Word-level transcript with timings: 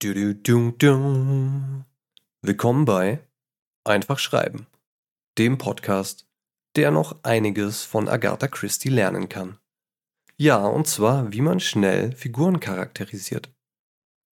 Du, 0.00 0.14
du, 0.14 0.32
du, 0.32 0.70
du. 0.78 1.84
Willkommen 2.40 2.84
bei 2.84 3.18
Einfach 3.82 4.20
Schreiben, 4.20 4.68
dem 5.38 5.58
Podcast, 5.58 6.24
der 6.76 6.92
noch 6.92 7.16
einiges 7.24 7.82
von 7.82 8.08
Agatha 8.08 8.46
Christie 8.46 8.90
lernen 8.90 9.28
kann. 9.28 9.58
Ja, 10.36 10.64
und 10.64 10.86
zwar, 10.86 11.32
wie 11.32 11.40
man 11.40 11.58
schnell 11.58 12.12
Figuren 12.12 12.60
charakterisiert. 12.60 13.50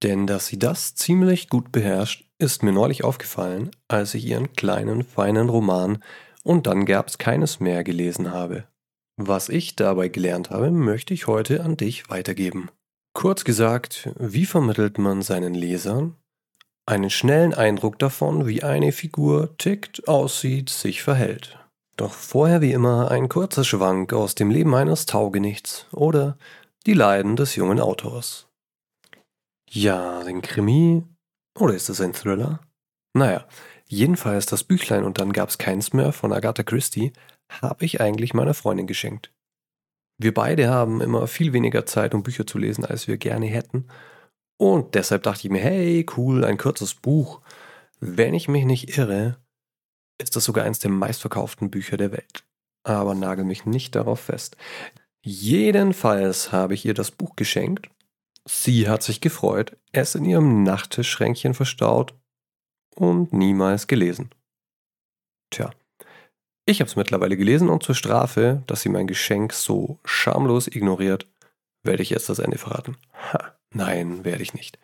Denn 0.02 0.26
dass 0.26 0.48
sie 0.48 0.58
das 0.58 0.96
ziemlich 0.96 1.48
gut 1.48 1.72
beherrscht, 1.72 2.28
ist 2.40 2.64
mir 2.64 2.72
neulich 2.74 3.04
aufgefallen, 3.04 3.70
als 3.88 4.16
ich 4.16 4.26
ihren 4.26 4.54
kleinen, 4.54 5.04
feinen 5.04 5.48
Roman 5.48 6.04
und 6.42 6.66
dann 6.66 6.88
gab's 6.88 7.20
keines 7.20 7.60
mehr 7.60 7.84
gelesen 7.84 8.32
habe. 8.32 8.68
Was 9.16 9.48
ich 9.48 9.76
dabei 9.76 10.08
gelernt 10.08 10.50
habe, 10.50 10.72
möchte 10.72 11.14
ich 11.14 11.28
heute 11.28 11.64
an 11.64 11.78
dich 11.78 12.10
weitergeben. 12.10 12.72
Kurz 13.14 13.44
gesagt, 13.44 14.10
wie 14.18 14.46
vermittelt 14.46 14.98
man 14.98 15.22
seinen 15.22 15.54
Lesern 15.54 16.16
einen 16.86 17.10
schnellen 17.10 17.54
Eindruck 17.54 18.00
davon, 18.00 18.48
wie 18.48 18.64
eine 18.64 18.92
Figur 18.92 19.56
tickt, 19.58 20.08
aussieht, 20.08 20.70
sich 20.70 21.04
verhält. 21.04 21.58
Doch 21.96 22.14
vorher 22.14 22.62
wie 22.62 22.72
immer 22.72 23.12
ein 23.12 23.30
kurzer 23.30 23.64
Schwank 23.64 24.14
aus 24.14 24.36
dem 24.36 24.50
Leben 24.50 24.74
eines 24.74 25.06
Taugenichts 25.06 25.88
oder 25.92 26.38
die 26.86 26.94
Leiden 26.94 27.36
des 27.36 27.56
jungen 27.56 27.80
Autors. 27.80 28.48
Ja, 29.70 30.20
ein 30.20 30.42
Krimi 30.42 31.04
oder 31.58 31.76
ist 31.76 31.90
es 31.90 32.02
ein 32.02 32.14
Thriller? 32.14 32.60
Naja, 33.14 33.46
jedenfalls 33.88 34.46
das 34.46 34.64
Büchlein 34.64 35.04
und 35.04 35.20
dann 35.20 35.32
gab's 35.32 35.58
keins 35.58 35.94
mehr 35.94 36.12
von 36.12 36.34
Agatha 36.34 36.64
Christie 36.64 37.14
habe 37.62 37.86
ich 37.86 38.02
eigentlich 38.02 38.34
meiner 38.34 38.54
Freundin 38.54 38.88
geschenkt. 38.88 39.32
Wir 40.24 40.36
beide 40.36 40.70
haben 40.70 41.02
immer 41.02 41.26
viel 41.26 41.52
weniger 41.52 41.88
Zeit, 41.88 42.14
um 42.14 42.22
Bücher 42.22 42.46
zu 42.46 42.60
lesen, 42.60 42.86
als 42.86 43.08
wir 43.08 43.18
gerne 43.18 43.48
hätten. 43.48 43.88
Und 44.56 44.94
deshalb 44.94 45.24
dachte 45.24 45.48
ich 45.48 45.52
mir, 45.52 45.62
hey, 45.62 46.06
cool, 46.16 46.46
ein 46.46 46.60
kurzes 46.60 46.94
Buch. 46.94 47.42
Wenn 48.00 48.36
ich 48.36 48.48
mich 48.48 48.66
nicht 48.66 48.98
irre, 49.00 49.40
ist 50.22 50.36
das 50.36 50.46
sogar 50.46 50.66
eines 50.66 50.78
der 50.78 50.92
meistverkauften 50.92 51.72
Bücher 51.72 51.98
der 51.98 52.12
Welt. 52.12 52.44
Aber 52.84 53.16
nagel 53.16 53.46
mich 53.46 53.66
nicht 53.66 53.96
darauf 53.96 54.20
fest. 54.20 54.58
Jedenfalls 55.24 56.52
habe 56.52 56.76
ich 56.76 56.86
ihr 56.86 56.94
das 56.94 57.10
Buch 57.10 57.36
geschenkt. 57.36 57.90
Sie 58.46 58.88
hat 58.88 59.02
sich 59.02 59.22
gefreut, 59.22 59.76
es 59.92 60.14
in 60.14 60.26
ihrem 60.26 60.62
Nachttischschränkchen 60.62 61.56
verstaut 61.56 62.14
und 62.96 63.34
niemals 63.34 63.88
gelesen. 63.88 64.30
Tja, 65.50 65.72
ich 66.66 66.80
habe 66.80 66.90
es 66.90 66.96
mittlerweile 66.96 67.38
gelesen 67.38 67.70
und 67.70 67.84
zur 67.84 67.96
Strafe, 67.96 68.64
dass 68.68 68.82
sie 68.82 68.90
mein 68.90 69.08
Geschenk 69.08 69.54
so 69.54 70.00
schamlos 70.06 70.68
ignoriert, 70.68 71.28
werde 71.84 72.04
ich 72.04 72.12
jetzt 72.12 72.30
das 72.30 72.40
Ende 72.40 72.58
verraten. 72.58 72.98
Ha, 73.34 73.56
nein, 73.74 74.24
werde 74.24 74.44
ich 74.44 74.54
nicht. 74.54 74.80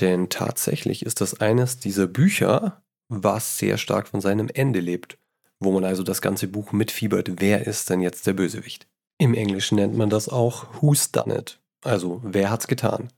Denn 0.00 0.28
tatsächlich 0.28 1.04
ist 1.04 1.20
das 1.20 1.40
eines 1.40 1.78
dieser 1.78 2.06
Bücher, 2.06 2.82
was 3.08 3.58
sehr 3.58 3.78
stark 3.78 4.08
von 4.08 4.20
seinem 4.20 4.48
Ende 4.52 4.80
lebt, 4.80 5.18
wo 5.60 5.72
man 5.72 5.84
also 5.84 6.02
das 6.02 6.22
ganze 6.22 6.48
Buch 6.48 6.72
mitfiebert, 6.72 7.40
wer 7.40 7.66
ist 7.66 7.90
denn 7.90 8.00
jetzt 8.00 8.26
der 8.26 8.34
Bösewicht. 8.34 8.86
Im 9.18 9.34
Englischen 9.34 9.76
nennt 9.76 9.96
man 9.96 10.10
das 10.10 10.28
auch 10.28 10.80
Who's 10.80 11.10
Done 11.10 11.36
It, 11.36 11.60
also 11.84 12.20
wer 12.22 12.50
hat's 12.50 12.68
getan. 12.68 13.08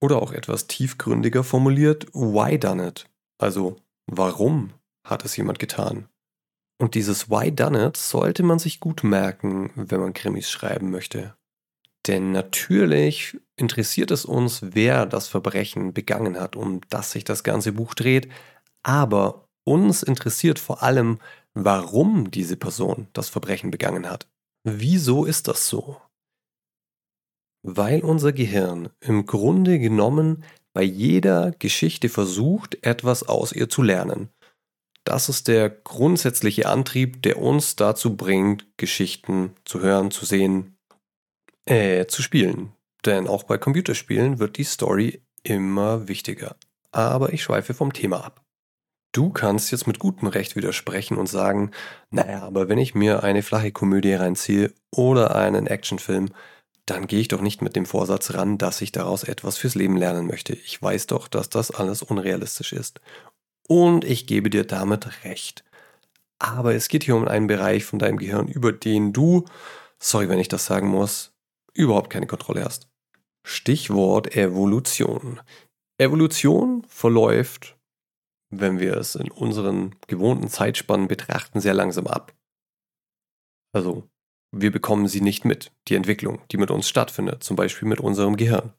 Oder 0.00 0.22
auch 0.22 0.32
etwas 0.32 0.68
tiefgründiger 0.68 1.42
formuliert, 1.42 2.06
Why 2.14 2.58
Done 2.58 2.86
It, 2.86 3.06
also 3.38 3.76
warum 4.06 4.72
hat 5.04 5.24
es 5.24 5.36
jemand 5.36 5.58
getan. 5.58 6.08
Und 6.80 6.94
dieses 6.94 7.28
Why 7.28 7.54
Done 7.54 7.88
It 7.88 7.98
sollte 7.98 8.42
man 8.42 8.58
sich 8.58 8.80
gut 8.80 9.04
merken, 9.04 9.70
wenn 9.74 10.00
man 10.00 10.14
Krimis 10.14 10.50
schreiben 10.50 10.90
möchte. 10.90 11.34
Denn 12.06 12.32
natürlich 12.32 13.38
interessiert 13.56 14.10
es 14.10 14.24
uns, 14.24 14.60
wer 14.62 15.04
das 15.04 15.28
Verbrechen 15.28 15.92
begangen 15.92 16.40
hat, 16.40 16.56
um 16.56 16.80
das 16.88 17.12
sich 17.12 17.24
das 17.24 17.44
ganze 17.44 17.72
Buch 17.72 17.92
dreht. 17.92 18.30
Aber 18.82 19.46
uns 19.64 20.02
interessiert 20.02 20.58
vor 20.58 20.82
allem, 20.82 21.18
warum 21.52 22.30
diese 22.30 22.56
Person 22.56 23.08
das 23.12 23.28
Verbrechen 23.28 23.70
begangen 23.70 24.08
hat. 24.08 24.26
Wieso 24.64 25.26
ist 25.26 25.48
das 25.48 25.68
so? 25.68 26.00
Weil 27.62 28.00
unser 28.00 28.32
Gehirn 28.32 28.88
im 29.00 29.26
Grunde 29.26 29.78
genommen 29.78 30.44
bei 30.72 30.82
jeder 30.82 31.50
Geschichte 31.58 32.08
versucht, 32.08 32.82
etwas 32.82 33.28
aus 33.28 33.52
ihr 33.52 33.68
zu 33.68 33.82
lernen. 33.82 34.30
Das 35.04 35.28
ist 35.28 35.48
der 35.48 35.70
grundsätzliche 35.70 36.68
Antrieb, 36.68 37.22
der 37.22 37.38
uns 37.38 37.76
dazu 37.76 38.16
bringt, 38.16 38.66
Geschichten 38.76 39.54
zu 39.64 39.80
hören, 39.80 40.10
zu 40.10 40.24
sehen, 40.24 40.76
äh, 41.64 42.06
zu 42.06 42.22
spielen. 42.22 42.72
Denn 43.04 43.26
auch 43.26 43.44
bei 43.44 43.56
Computerspielen 43.56 44.38
wird 44.38 44.58
die 44.58 44.64
Story 44.64 45.22
immer 45.42 46.06
wichtiger. 46.08 46.56
Aber 46.92 47.32
ich 47.32 47.42
schweife 47.42 47.72
vom 47.72 47.92
Thema 47.92 48.24
ab. 48.24 48.44
Du 49.12 49.30
kannst 49.30 49.72
jetzt 49.72 49.86
mit 49.86 49.98
gutem 49.98 50.28
Recht 50.28 50.54
widersprechen 50.54 51.16
und 51.16 51.26
sagen, 51.26 51.72
naja, 52.10 52.42
aber 52.42 52.68
wenn 52.68 52.78
ich 52.78 52.94
mir 52.94 53.24
eine 53.24 53.42
flache 53.42 53.72
Komödie 53.72 54.14
reinziehe 54.14 54.72
oder 54.92 55.34
einen 55.34 55.66
Actionfilm, 55.66 56.28
dann 56.86 57.06
gehe 57.06 57.20
ich 57.20 57.28
doch 57.28 57.40
nicht 57.40 57.62
mit 57.62 57.76
dem 57.76 57.86
Vorsatz 57.86 58.34
ran, 58.34 58.58
dass 58.58 58.80
ich 58.80 58.92
daraus 58.92 59.24
etwas 59.24 59.56
fürs 59.56 59.74
Leben 59.74 59.96
lernen 59.96 60.26
möchte. 60.26 60.54
Ich 60.54 60.80
weiß 60.80 61.06
doch, 61.06 61.26
dass 61.28 61.48
das 61.48 61.70
alles 61.72 62.02
unrealistisch 62.02 62.72
ist. 62.72 63.00
Und 63.70 64.04
ich 64.04 64.26
gebe 64.26 64.50
dir 64.50 64.64
damit 64.64 65.22
recht. 65.24 65.62
Aber 66.40 66.74
es 66.74 66.88
geht 66.88 67.04
hier 67.04 67.14
um 67.14 67.28
einen 67.28 67.46
Bereich 67.46 67.84
von 67.84 68.00
deinem 68.00 68.18
Gehirn, 68.18 68.48
über 68.48 68.72
den 68.72 69.12
du, 69.12 69.44
sorry, 70.00 70.28
wenn 70.28 70.40
ich 70.40 70.48
das 70.48 70.66
sagen 70.66 70.88
muss, 70.88 71.32
überhaupt 71.72 72.10
keine 72.10 72.26
Kontrolle 72.26 72.64
hast. 72.64 72.88
Stichwort 73.46 74.34
Evolution. 74.34 75.40
Evolution 75.98 76.82
verläuft, 76.88 77.78
wenn 78.50 78.80
wir 78.80 78.96
es 78.96 79.14
in 79.14 79.30
unseren 79.30 79.94
gewohnten 80.08 80.48
Zeitspannen 80.48 81.06
betrachten, 81.06 81.60
sehr 81.60 81.74
langsam 81.74 82.08
ab. 82.08 82.34
Also, 83.72 84.10
wir 84.50 84.72
bekommen 84.72 85.06
sie 85.06 85.20
nicht 85.20 85.44
mit, 85.44 85.70
die 85.86 85.94
Entwicklung, 85.94 86.42
die 86.50 86.56
mit 86.56 86.72
uns 86.72 86.88
stattfindet, 86.88 87.44
zum 87.44 87.54
Beispiel 87.54 87.86
mit 87.86 88.00
unserem 88.00 88.36
Gehirn. 88.36 88.72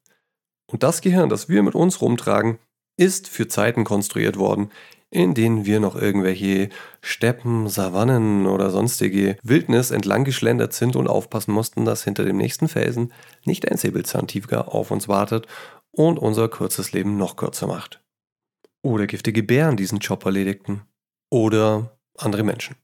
Und 0.70 0.84
das 0.84 1.00
Gehirn, 1.00 1.30
das 1.30 1.48
wir 1.48 1.64
mit 1.64 1.76
uns 1.76 2.02
rumtragen, 2.02 2.60
ist 2.98 3.28
für 3.28 3.48
Zeiten 3.48 3.84
konstruiert 3.84 4.38
worden, 4.38 4.72
in 5.10 5.34
denen 5.34 5.66
wir 5.66 5.80
noch 5.80 5.96
irgendwelche 5.96 6.70
Steppen, 7.02 7.68
Savannen 7.68 8.48
oder 8.48 8.70
sonstige 8.70 9.38
Wildnis 9.44 9.92
entlang 9.92 10.24
geschlendert 10.24 10.74
sind 10.74 10.96
und 10.96 11.08
aufpassen 11.08 11.52
mussten, 11.52 11.84
dass 11.84 12.06
hinter 12.06 12.24
dem 12.24 12.38
nächsten 12.38 12.70
Felsen 12.70 13.12
nicht 13.46 13.70
ein 13.70 13.78
Säbelzahntiger 13.78 14.74
auf 14.74 14.90
uns 14.90 15.10
wartet 15.10 15.48
und 15.92 16.18
unser 16.18 16.48
kurzes 16.48 16.94
Leben 16.94 17.18
noch 17.18 17.36
kürzer 17.36 17.68
macht. 17.68 18.02
Oder 18.82 19.06
giftige 19.06 19.44
Bären 19.44 19.76
diesen 19.78 20.00
Job 20.00 20.26
erledigten. 20.26 20.84
Oder 21.30 21.98
andere 22.18 22.44
Menschen. 22.44 22.78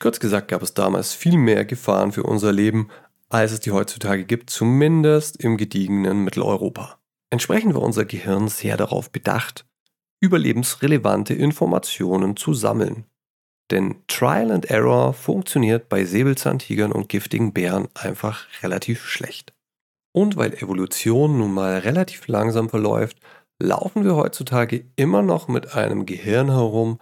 Kurz 0.00 0.20
gesagt 0.20 0.48
gab 0.48 0.62
es 0.62 0.74
damals 0.74 1.14
viel 1.14 1.36
mehr 1.36 1.64
Gefahren 1.64 2.12
für 2.12 2.22
unser 2.22 2.52
Leben, 2.52 2.88
als 3.28 3.52
es 3.52 3.60
die 3.60 3.72
heutzutage 3.72 4.24
gibt, 4.24 4.50
zumindest 4.50 5.42
im 5.42 5.56
gediegenen 5.56 6.24
Mitteleuropa. 6.24 6.98
Entsprechend 7.30 7.74
war 7.74 7.82
unser 7.82 8.04
Gehirn 8.04 8.48
sehr 8.48 8.76
darauf 8.76 9.10
bedacht, 9.10 9.66
überlebensrelevante 10.20 11.34
Informationen 11.34 12.36
zu 12.36 12.54
sammeln. 12.54 13.04
Denn 13.70 13.96
Trial 14.06 14.52
and 14.52 14.66
Error 14.66 15.12
funktioniert 15.12 15.88
bei 15.88 16.04
Säbelzahntigern 16.04 16.92
und 16.92 17.08
giftigen 17.08 17.52
Bären 17.52 17.88
einfach 17.94 18.46
relativ 18.62 19.04
schlecht. 19.04 19.52
Und 20.14 20.36
weil 20.36 20.54
Evolution 20.54 21.38
nun 21.38 21.52
mal 21.52 21.78
relativ 21.78 22.28
langsam 22.28 22.70
verläuft, 22.70 23.18
laufen 23.58 24.04
wir 24.04 24.14
heutzutage 24.14 24.86
immer 24.96 25.22
noch 25.22 25.48
mit 25.48 25.74
einem 25.74 26.06
Gehirn 26.06 26.50
herum, 26.50 27.00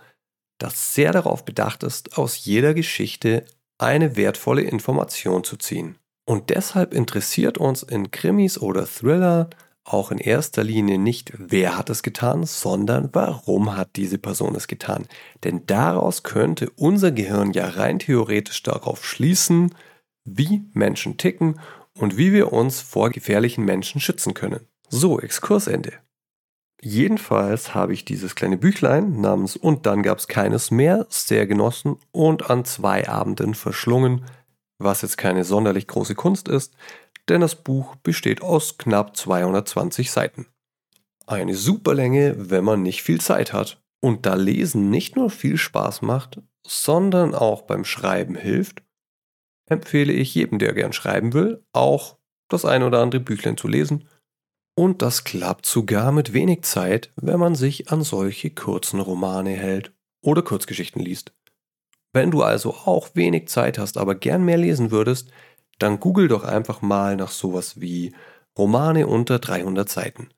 das 0.59 0.95
sehr 0.95 1.13
darauf 1.13 1.45
bedacht 1.45 1.83
ist, 1.83 2.17
aus 2.17 2.45
jeder 2.45 2.75
Geschichte 2.75 3.45
eine 3.79 4.17
wertvolle 4.17 4.63
Information 4.63 5.45
zu 5.45 5.57
ziehen. 5.57 5.99
Und 6.27 6.51
deshalb 6.51 6.95
interessiert 6.95 7.59
uns 7.59 7.83
in 7.83 8.11
Krimis 8.11 8.59
oder 8.59 8.87
Thriller 8.87 9.51
auch 9.85 10.11
in 10.11 10.19
erster 10.19 10.65
Linie 10.65 10.99
nicht, 10.99 11.33
wer 11.37 11.77
hat 11.77 11.91
es 11.91 12.03
getan, 12.03 12.45
sondern 12.45 13.11
warum 13.13 13.77
hat 13.77 13.97
diese 13.97 14.19
Person 14.19 14.55
es 14.55 14.67
getan. 14.67 15.07
Denn 15.45 15.67
daraus 15.67 16.23
könnte 16.23 16.71
unser 16.77 17.13
Gehirn 17.13 17.53
ja 17.53 17.69
rein 17.69 17.99
theoretisch 17.99 18.63
darauf 18.63 19.05
schließen, 19.05 19.75
wie 20.25 20.65
Menschen 20.73 21.19
ticken 21.19 21.61
und 21.99 22.17
wie 22.17 22.33
wir 22.33 22.53
uns 22.53 22.81
vor 22.81 23.11
gefährlichen 23.11 23.65
Menschen 23.65 24.01
schützen 24.01 24.33
können. 24.33 24.61
So, 24.89 25.21
Exkursende. 25.21 25.93
Jedenfalls 26.81 27.75
habe 27.75 27.95
ich 27.95 28.05
dieses 28.05 28.35
kleine 28.35 28.59
Büchlein 28.59 29.21
namens 29.21 29.57
Und 29.57 29.87
dann 29.87 30.03
gab 30.03 30.19
es 30.19 30.29
keines 30.29 30.71
mehr 30.71 31.07
sehr 31.09 31.47
genossen 31.47 31.97
und 32.13 32.51
an 32.51 32.65
zwei 32.65 33.09
Abenden 33.09 33.55
verschlungen, 33.55 34.25
was 34.79 35.03
jetzt 35.03 35.17
keine 35.17 35.45
sonderlich 35.45 35.87
große 35.87 36.15
Kunst 36.15 36.49
ist, 36.49 36.75
denn 37.29 37.41
das 37.41 37.55
Buch 37.55 37.97
besteht 37.97 38.43
aus 38.43 38.79
knapp 38.79 39.17
220 39.17 40.11
Seiten. 40.11 40.47
Eine 41.27 41.55
super 41.55 41.95
Länge, 41.95 42.51
wenn 42.51 42.65
man 42.65 42.83
nicht 42.83 43.03
viel 43.03 43.21
Zeit 43.21 43.53
hat. 43.53 43.81
Und 44.01 44.27
da 44.27 44.35
Lesen 44.35 44.91
nicht 44.91 45.17
nur 45.17 45.31
viel 45.31 45.57
Spaß 45.57 46.03
macht, 46.03 46.43
sondern 46.67 47.35
auch 47.35 47.63
beim 47.63 47.87
Schreiben 47.87 48.35
hilft, 48.35 48.83
empfehle 49.67 50.13
ich 50.13 50.35
jedem, 50.35 50.59
der 50.59 50.75
gern 50.75 50.93
schreiben 50.93 51.33
will, 51.33 51.65
auch 51.73 52.19
das 52.51 52.67
ein 52.67 52.83
oder 52.83 53.01
andere 53.01 53.23
Büchlein 53.23 53.57
zu 53.57 53.67
lesen. 53.67 54.07
Und 54.77 55.03
das 55.03 55.25
klappt 55.25 55.67
sogar 55.67 56.13
mit 56.13 56.35
wenig 56.35 56.63
Zeit, 56.63 57.13
wenn 57.17 57.39
man 57.39 57.55
sich 57.55 57.91
an 57.91 58.03
solche 58.03 58.51
kurzen 58.51 59.01
Romane 59.01 59.53
hält 59.53 59.93
oder 60.23 60.43
Kurzgeschichten 60.43 61.01
liest. 61.01 61.33
Wenn 62.13 62.31
du 62.31 62.43
also 62.43 62.75
auch 62.75 63.11
wenig 63.15 63.49
Zeit 63.49 63.79
hast, 63.79 63.97
aber 63.97 64.15
gern 64.15 64.45
mehr 64.45 64.59
lesen 64.59 64.91
würdest, 64.91 65.31
dann 65.85 66.01
google 66.01 66.29
doch 66.29 66.45
einfach 66.45 66.81
mal 66.81 67.15
nach 67.15 67.31
sowas 67.31 67.79
wie 67.79 68.15
Romane 68.57 69.07
unter 69.07 69.39
300 69.39 69.87
Seiten. 69.87 70.31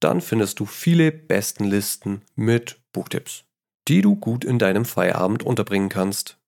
Dann 0.00 0.20
findest 0.20 0.58
du 0.58 0.66
viele 0.66 1.12
Bestenlisten 1.12 2.22
mit 2.34 2.80
Buchtipps, 2.92 3.44
die 3.86 4.02
du 4.02 4.16
gut 4.16 4.44
in 4.44 4.58
deinem 4.58 4.84
Feierabend 4.84 5.44
unterbringen 5.44 5.88
kannst. 5.88 6.38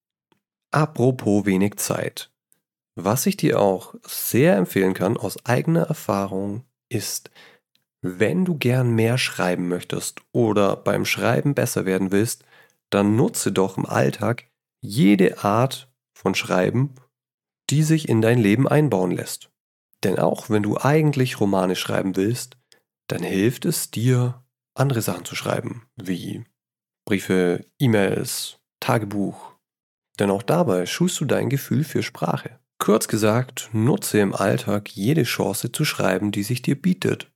Apropos 0.73 1.47
wenig 1.47 1.77
Zeit. 1.77 2.33
Was 2.97 3.25
ich 3.27 3.37
dir 3.37 3.61
auch 3.61 3.95
sehr 4.05 4.57
empfehlen 4.57 4.95
kann 4.95 5.17
aus 5.17 5.47
eigener 5.47 5.83
Erfahrung 5.83 6.65
ist, 6.89 7.31
wenn 8.03 8.45
du 8.45 8.57
gern 8.59 8.91
mehr 8.91 9.17
schreiben 9.17 9.69
möchtest 9.69 10.23
oder 10.33 10.75
beim 10.75 11.05
Schreiben 11.05 11.55
besser 11.55 11.87
werden 11.87 12.11
willst, 12.11 12.45
dann 12.91 13.15
nutze 13.15 13.53
doch 13.53 13.77
im 13.79 13.87
Alltag 13.87 14.47
jede 14.81 15.45
Art 15.45 15.89
von 16.15 16.35
Schreiben, 16.35 16.95
die 17.71 17.83
sich 17.83 18.09
in 18.09 18.21
dein 18.21 18.39
Leben 18.39 18.69
einbauen 18.69 19.11
lässt. 19.11 19.51
Denn 20.05 20.19
auch 20.19 20.49
wenn 20.49 20.63
du 20.63 20.79
eigentlich 20.79 21.41
Romane 21.41 21.77
schreiben 21.77 22.17
willst, 22.17 22.57
dann 23.09 23.23
hilft 23.23 23.65
es 23.65 23.91
dir, 23.91 24.43
andere 24.75 25.03
Sachen 25.03 25.25
zu 25.25 25.35
schreiben, 25.35 25.89
wie 25.97 26.45
Briefe, 27.05 27.65
E-Mails, 27.79 28.59
Tagebuch. 28.81 29.55
Denn 30.19 30.31
auch 30.31 30.43
dabei 30.43 30.87
schulst 30.87 31.21
du 31.21 31.25
dein 31.25 31.49
Gefühl 31.49 31.85
für 31.85 32.03
Sprache. 32.03 32.61
Kurz 32.79 33.09
gesagt, 33.09 33.71
nutze 33.73 34.21
im 34.21 34.35
Alltag 34.35 34.91
jede 34.91 35.25
Chance 35.25 35.73
zu 35.73 35.85
schreiben, 35.85 36.31
die 36.31 36.45
sich 36.45 36.63
dir 36.63 36.81
bietet. 36.81 37.33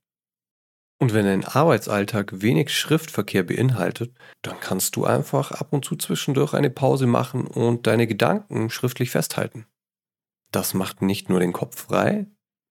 Und 1.01 1.13
wenn 1.13 1.25
dein 1.25 1.43
Arbeitsalltag 1.43 2.41
wenig 2.41 2.73
Schriftverkehr 2.73 3.43
beinhaltet, 3.43 4.15
dann 4.41 4.59
kannst 4.61 4.95
du 4.95 5.03
einfach 5.03 5.51
ab 5.51 5.73
und 5.73 5.83
zu 5.83 5.97
zwischendurch 5.97 6.53
eine 6.53 6.69
Pause 6.69 7.07
machen 7.07 7.45
und 7.45 7.87
deine 7.87 8.07
Gedanken 8.07 8.69
schriftlich 8.69 9.09
festhalten. 9.09 9.65
Das 10.53 10.75
macht 10.75 11.01
nicht 11.01 11.29
nur 11.29 11.39
den 11.39 11.51
Kopf 11.51 11.87
frei 11.87 12.27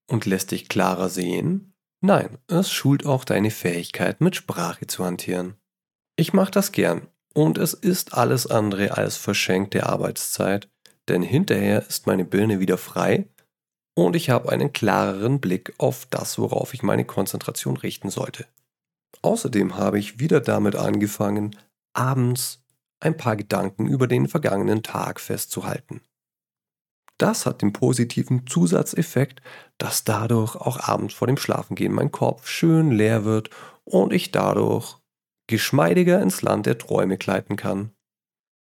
und 0.09 0.25
lässt 0.25 0.53
dich 0.53 0.69
klarer 0.69 1.09
sehen, 1.09 1.75
nein, 2.01 2.39
es 2.47 2.71
schult 2.71 3.05
auch 3.05 3.25
deine 3.25 3.51
Fähigkeit, 3.51 4.21
mit 4.21 4.37
Sprache 4.37 4.87
zu 4.87 5.05
hantieren. 5.05 5.57
Ich 6.17 6.33
mache 6.33 6.53
das 6.53 6.71
gern 6.71 7.09
und 7.35 7.59
es 7.59 7.75
ist 7.75 8.15
alles 8.15 8.47
andere 8.47 8.97
als 8.97 9.17
verschenkte 9.17 9.87
Arbeitszeit, 9.87 10.71
denn 11.09 11.23
hinterher 11.23 11.85
ist 11.89 12.07
meine 12.07 12.25
Birne 12.25 12.61
wieder 12.61 12.79
frei 12.79 13.27
und 13.95 14.15
ich 14.15 14.31
habe 14.31 14.53
einen 14.53 14.73
klareren 14.73 15.41
Blick 15.41 15.75
auf 15.79 16.07
das, 16.07 16.39
worauf 16.39 16.75
ich 16.75 16.85
meine 16.85 17.05
Konzentration 17.05 17.77
richten 17.77 18.11
sollte. 18.11 18.47
Außerdem 19.23 19.77
habe 19.77 19.99
ich 19.99 20.21
wieder 20.21 20.41
damit 20.41 20.77
angefangen, 20.77 21.57
abends 21.95 22.63
ein 23.01 23.17
paar 23.17 23.35
Gedanken 23.35 23.89
über 23.89 24.07
den 24.07 24.29
vergangenen 24.29 24.85
Tag 24.85 25.19
festzuhalten. 25.19 26.01
Das 27.19 27.47
hat 27.47 27.63
den 27.63 27.73
positiven 27.73 28.47
Zusatzeffekt, 28.47 29.43
dass 29.79 30.05
dadurch 30.05 30.57
auch 30.57 30.81
abends 30.81 31.15
vor 31.15 31.27
dem 31.27 31.37
Schlafengehen 31.37 31.93
mein 31.93 32.11
Kopf 32.11 32.49
schön 32.49 32.91
leer 32.91 33.25
wird 33.25 33.51
und 33.85 34.13
ich 34.13 34.31
dadurch 34.31 34.99
geschmeidiger 35.47 36.21
ins 36.23 36.43
Land 36.43 36.67
der 36.67 36.79
Träume 36.79 37.19
gleiten 37.19 37.57
kann. 37.57 37.93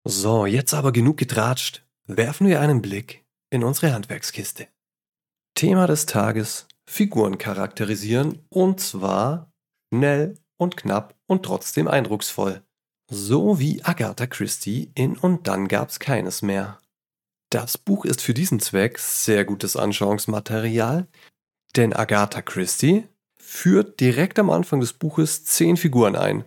So, 0.05 0.45
jetzt 0.45 0.73
aber 0.73 0.91
genug 0.91 1.17
getratscht. 1.17 1.85
Werfen 2.05 2.47
wir 2.47 2.61
einen 2.61 2.81
Blick 2.81 3.25
in 3.49 3.63
unsere 3.63 3.93
Handwerkskiste. 3.93 4.67
Thema 5.53 5.87
des 5.87 6.05
Tages: 6.05 6.67
Figuren 6.89 7.37
charakterisieren 7.37 8.45
und 8.49 8.79
zwar 8.79 9.51
schnell 9.93 10.35
und 10.57 10.77
knapp 10.77 11.15
und 11.27 11.43
trotzdem 11.43 11.87
eindrucksvoll. 11.87 12.63
So 13.09 13.59
wie 13.59 13.83
Agatha 13.83 14.27
Christie 14.27 14.91
in 14.95 15.17
Und 15.17 15.47
dann 15.47 15.67
gab's 15.67 15.99
keines 15.99 16.41
mehr. 16.41 16.79
Das 17.49 17.77
Buch 17.77 18.03
ist 18.03 18.21
für 18.21 18.33
diesen 18.33 18.59
Zweck 18.59 18.99
sehr 18.99 19.45
gutes 19.45 19.77
Anschauungsmaterial, 19.77 21.07
denn 21.75 21.93
Agatha 21.93 22.41
Christie 22.41 23.07
führt 23.37 24.01
direkt 24.01 24.37
am 24.39 24.49
Anfang 24.49 24.81
des 24.81 24.93
Buches 24.93 25.45
zehn 25.45 25.77
Figuren 25.77 26.17
ein. 26.17 26.43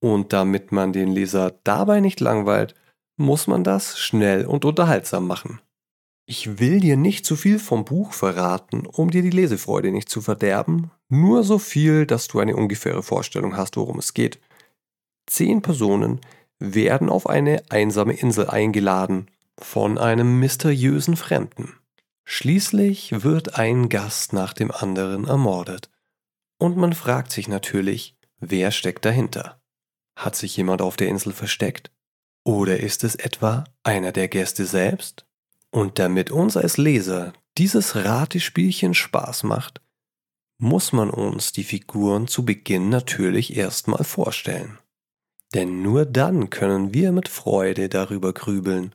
Und 0.00 0.32
damit 0.32 0.72
man 0.72 0.92
den 0.92 1.12
Leser 1.12 1.54
dabei 1.62 2.00
nicht 2.00 2.18
langweilt, 2.20 2.74
muss 3.16 3.46
man 3.46 3.62
das 3.62 3.98
schnell 3.98 4.44
und 4.44 4.64
unterhaltsam 4.64 5.26
machen. 5.28 5.60
Ich 6.26 6.58
will 6.58 6.80
dir 6.80 6.96
nicht 6.96 7.24
zu 7.24 7.36
viel 7.36 7.58
vom 7.58 7.84
Buch 7.84 8.12
verraten, 8.12 8.86
um 8.86 9.10
dir 9.10 9.22
die 9.22 9.30
Lesefreude 9.30 9.92
nicht 9.92 10.08
zu 10.08 10.20
verderben, 10.20 10.90
nur 11.08 11.44
so 11.44 11.58
viel, 11.58 12.06
dass 12.06 12.26
du 12.26 12.40
eine 12.40 12.56
ungefähre 12.56 13.02
Vorstellung 13.02 13.56
hast, 13.56 13.76
worum 13.76 13.98
es 13.98 14.14
geht. 14.14 14.40
Zehn 15.26 15.62
Personen 15.62 16.20
werden 16.58 17.08
auf 17.08 17.28
eine 17.28 17.62
einsame 17.70 18.14
Insel 18.14 18.48
eingeladen 18.48 19.28
von 19.58 19.98
einem 19.98 20.38
mysteriösen 20.38 21.16
Fremden. 21.16 21.74
Schließlich 22.24 23.22
wird 23.22 23.58
ein 23.58 23.88
Gast 23.88 24.32
nach 24.32 24.52
dem 24.52 24.70
anderen 24.70 25.26
ermordet. 25.26 25.90
Und 26.58 26.76
man 26.76 26.92
fragt 26.92 27.32
sich 27.32 27.48
natürlich, 27.48 28.16
wer 28.38 28.70
steckt 28.70 29.04
dahinter? 29.04 29.60
Hat 30.16 30.36
sich 30.36 30.56
jemand 30.56 30.80
auf 30.80 30.96
der 30.96 31.08
Insel 31.08 31.32
versteckt? 31.32 31.90
Oder 32.44 32.80
ist 32.80 33.04
es 33.04 33.14
etwa 33.14 33.64
einer 33.82 34.12
der 34.12 34.28
Gäste 34.28 34.64
selbst? 34.66 35.26
Und 35.70 35.98
damit 35.98 36.30
uns 36.30 36.56
als 36.56 36.76
Leser 36.76 37.32
dieses 37.58 37.96
Ratespielchen 37.96 38.94
Spaß 38.94 39.42
macht, 39.44 39.80
muss 40.58 40.92
man 40.92 41.10
uns 41.10 41.52
die 41.52 41.64
Figuren 41.64 42.26
zu 42.28 42.44
Beginn 42.44 42.88
natürlich 42.88 43.56
erstmal 43.56 44.04
vorstellen. 44.04 44.78
Denn 45.52 45.82
nur 45.82 46.06
dann 46.06 46.50
können 46.50 46.94
wir 46.94 47.12
mit 47.12 47.28
Freude 47.28 47.88
darüber 47.88 48.32
grübeln, 48.32 48.94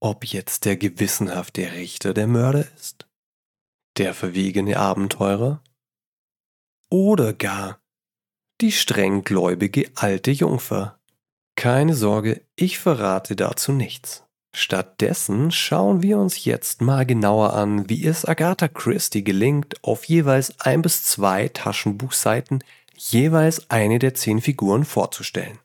ob 0.00 0.24
jetzt 0.24 0.64
der 0.64 0.76
gewissenhafte 0.76 1.72
Richter 1.72 2.14
der 2.14 2.26
Mörder 2.26 2.66
ist, 2.76 3.06
der 3.98 4.14
verwegene 4.14 4.78
Abenteurer 4.78 5.62
oder 6.90 7.32
gar 7.32 7.80
die 8.60 8.72
strenggläubige 8.72 9.90
alte 9.94 10.30
Jungfer. 10.30 10.98
Keine 11.56 11.94
Sorge, 11.94 12.42
ich 12.56 12.78
verrate 12.78 13.36
dazu 13.36 13.72
nichts. 13.72 14.24
Stattdessen 14.54 15.52
schauen 15.52 16.02
wir 16.02 16.18
uns 16.18 16.44
jetzt 16.44 16.80
mal 16.80 17.06
genauer 17.06 17.54
an, 17.54 17.88
wie 17.88 18.04
es 18.04 18.24
Agatha 18.24 18.68
Christie 18.68 19.22
gelingt, 19.22 19.82
auf 19.84 20.04
jeweils 20.04 20.58
ein 20.60 20.82
bis 20.82 21.04
zwei 21.04 21.48
Taschenbuchseiten 21.48 22.64
jeweils 22.96 23.70
eine 23.70 23.98
der 23.98 24.14
zehn 24.14 24.40
Figuren 24.40 24.84
vorzustellen. 24.84 25.58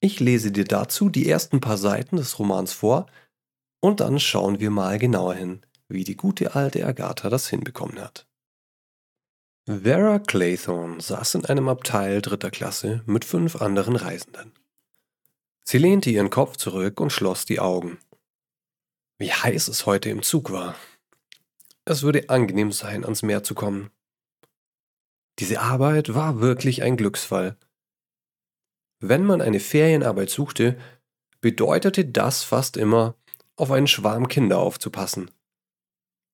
Ich 0.00 0.20
lese 0.20 0.52
dir 0.52 0.64
dazu 0.64 1.08
die 1.08 1.28
ersten 1.28 1.60
paar 1.60 1.78
Seiten 1.78 2.16
des 2.16 2.38
Romans 2.38 2.72
vor 2.72 3.06
und 3.84 4.00
dann 4.00 4.18
schauen 4.18 4.60
wir 4.60 4.70
mal 4.70 4.98
genauer 4.98 5.34
hin, 5.34 5.60
wie 5.88 6.04
die 6.04 6.16
gute 6.16 6.54
alte 6.54 6.86
Agatha 6.86 7.28
das 7.28 7.48
hinbekommen 7.50 8.00
hat. 8.00 8.26
Vera 9.66 10.20
Claythorne 10.20 11.02
saß 11.02 11.34
in 11.34 11.44
einem 11.44 11.68
Abteil 11.68 12.22
dritter 12.22 12.50
Klasse 12.50 13.02
mit 13.04 13.26
fünf 13.26 13.60
anderen 13.60 13.96
Reisenden. 13.96 14.54
Sie 15.64 15.76
lehnte 15.76 16.08
ihren 16.08 16.30
Kopf 16.30 16.56
zurück 16.56 16.98
und 16.98 17.10
schloss 17.10 17.44
die 17.44 17.60
Augen. 17.60 17.98
Wie 19.18 19.30
heiß 19.30 19.68
es 19.68 19.84
heute 19.84 20.08
im 20.08 20.22
Zug 20.22 20.50
war. 20.50 20.76
Es 21.84 22.02
würde 22.02 22.30
angenehm 22.30 22.72
sein, 22.72 23.04
ans 23.04 23.22
Meer 23.22 23.42
zu 23.42 23.54
kommen. 23.54 23.90
Diese 25.40 25.60
Arbeit 25.60 26.14
war 26.14 26.40
wirklich 26.40 26.82
ein 26.82 26.96
Glücksfall. 26.96 27.58
Wenn 29.00 29.24
man 29.24 29.42
eine 29.42 29.60
Ferienarbeit 29.60 30.30
suchte, 30.30 30.78
bedeutete 31.42 32.06
das 32.06 32.44
fast 32.44 32.78
immer, 32.78 33.14
auf 33.56 33.70
einen 33.70 33.86
Schwarm 33.86 34.28
Kinder 34.28 34.58
aufzupassen. 34.58 35.30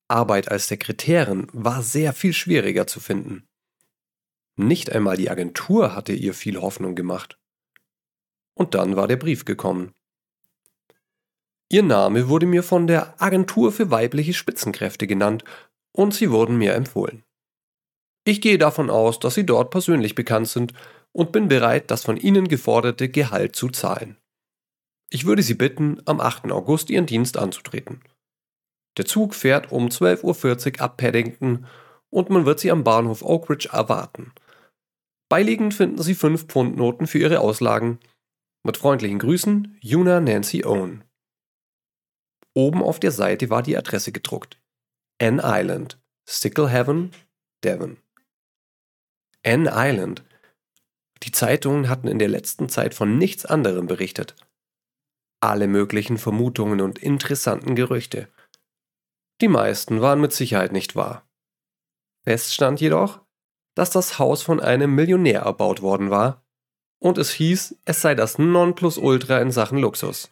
Arbeit 0.09 0.51
als 0.51 0.69
Sekretärin 0.69 1.47
war 1.53 1.83
sehr 1.83 2.13
viel 2.13 2.33
schwieriger 2.33 2.87
zu 2.87 3.01
finden. 3.01 3.47
Nicht 4.57 4.91
einmal 4.91 5.17
die 5.17 5.31
Agentur 5.31 5.95
hatte 5.95 6.13
ihr 6.13 6.35
viel 6.35 6.61
Hoffnung 6.61 6.95
gemacht. 6.95 7.39
Und 8.55 8.75
dann 8.75 8.97
war 8.97 9.09
der 9.09 9.17
Brief 9.17 9.45
gekommen. 9.45 9.93
Ihr 11.71 11.85
Name 11.85 12.29
wurde 12.29 12.47
mir 12.47 12.65
von 12.65 12.87
der 12.89 13.23
Agentur 13.23 13.71
für 13.71 13.91
weibliche 13.91 14.35
Spitzenkräfte 14.35 15.07
genannt 15.07 15.45
und 15.93 16.13
sie 16.13 16.31
wurden 16.31 16.59
mir 16.59 16.75
empfohlen. 16.75 17.25
Ich 18.25 18.41
gehe 18.41 18.59
davon 18.59 18.91
aus, 18.91 19.19
dass 19.19 19.35
Sie 19.35 19.47
dort 19.47 19.71
persönlich 19.71 20.15
bekannt 20.15 20.49
sind 20.49 20.75
und 21.13 21.33
bin 21.33 21.49
bereit, 21.49 21.91
das 21.91 22.05
von 22.05 22.17
Ihnen 22.17 22.49
geforderte 22.49 23.09
Gehalt 23.09 23.57
zu 23.57 23.69
zahlen. 23.69 24.19
Ich 25.13 25.25
würde 25.27 25.43
Sie 25.43 25.55
bitten, 25.55 26.01
am 26.07 26.21
8. 26.21 26.51
August 26.53 26.89
Ihren 26.89 27.07
Dienst 27.07 27.37
anzutreten. 27.37 28.01
Der 28.97 29.07
Zug 29.07 29.35
fährt 29.35 29.73
um 29.73 29.89
12.40 29.89 30.79
Uhr 30.79 30.81
ab 30.83 30.97
Paddington 30.97 31.67
und 32.11 32.31
man 32.31 32.47
wird 32.47 32.61
Sie 32.61 32.71
am 32.71 32.85
Bahnhof 32.85 33.23
Oakridge 33.23 33.69
erwarten. 33.73 34.33
Beiliegend 35.29 35.75
finden 35.75 36.03
Sie 36.03 36.15
5 36.15 36.47
Pfund 36.47 36.77
Noten 36.77 37.07
für 37.07 37.19
Ihre 37.19 37.41
Auslagen 37.41 37.99
mit 38.63 38.77
freundlichen 38.77 39.19
Grüßen, 39.19 39.79
Juna 39.81 40.21
Nancy 40.21 40.65
Owen. 40.65 41.05
Oben 42.55 42.83
auf 42.83 43.01
der 43.01 43.13
Seite 43.13 43.49
war 43.49 43.63
die 43.63 43.77
Adresse 43.77 44.13
gedruckt. 44.13 44.61
N 45.19 45.41
Island, 45.43 46.01
Sticklehaven, 46.29 47.13
Devon. 47.65 47.97
Ann 49.45 49.69
Island. 49.71 50.25
Die 51.23 51.33
Zeitungen 51.33 51.89
hatten 51.89 52.09
in 52.09 52.19
der 52.19 52.29
letzten 52.29 52.69
Zeit 52.69 52.95
von 52.95 53.19
nichts 53.19 53.47
anderem 53.47 53.87
berichtet. 53.87 54.35
Alle 55.41 55.69
möglichen 55.69 56.19
Vermutungen 56.19 56.81
und 56.81 56.99
interessanten 56.99 57.75
Gerüchte. 57.75 58.29
Die 59.41 59.49
meisten 59.49 60.01
waren 60.01 60.21
mit 60.21 60.33
Sicherheit 60.33 60.73
nicht 60.73 60.97
wahr. 60.97 61.27
Fest 62.25 62.53
stand 62.53 62.81
jedoch, 62.81 63.21
dass 63.75 63.91
das 63.91 64.19
Haus 64.19 64.43
von 64.43 64.61
einem 64.61 64.95
Millionär 64.95 65.43
erbaut 65.43 65.81
worden 65.81 66.11
war, 66.11 66.45
und 66.99 67.17
es 67.17 67.31
hieß, 67.31 67.77
es 67.87 68.03
sei 68.03 68.15
das 68.15 68.39
Nonplusultra 68.39 69.41
in 69.41 69.51
Sachen 69.51 69.79
Luxus. 69.79 70.31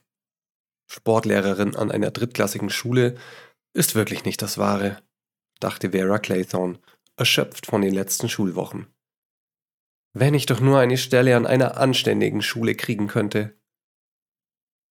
Sportlehrerin 0.87 1.75
an 1.77 1.91
einer 1.91 2.11
drittklassigen 2.11 2.69
Schule 2.69 3.17
ist 3.73 3.95
wirklich 3.95 4.25
nicht 4.25 4.43
das 4.43 4.59
Wahre, 4.59 5.03
dachte 5.61 5.91
Vera 5.91 6.19
Claythorne, 6.19 6.79
erschöpft 7.17 7.67
von 7.67 7.81
den 7.81 7.95
letzten 7.95 8.29
Schulwochen. 8.29 8.87
Wenn 10.13 10.35
ich 10.35 10.47
doch 10.47 10.61
nur 10.61 10.79
eine 10.79 10.99
Stelle 10.99 11.37
an 11.37 11.47
einer 11.47 11.79
anständigen 11.79 12.43
Schule 12.43 12.75
kriegen 12.75 13.07
könnte. 13.07 13.58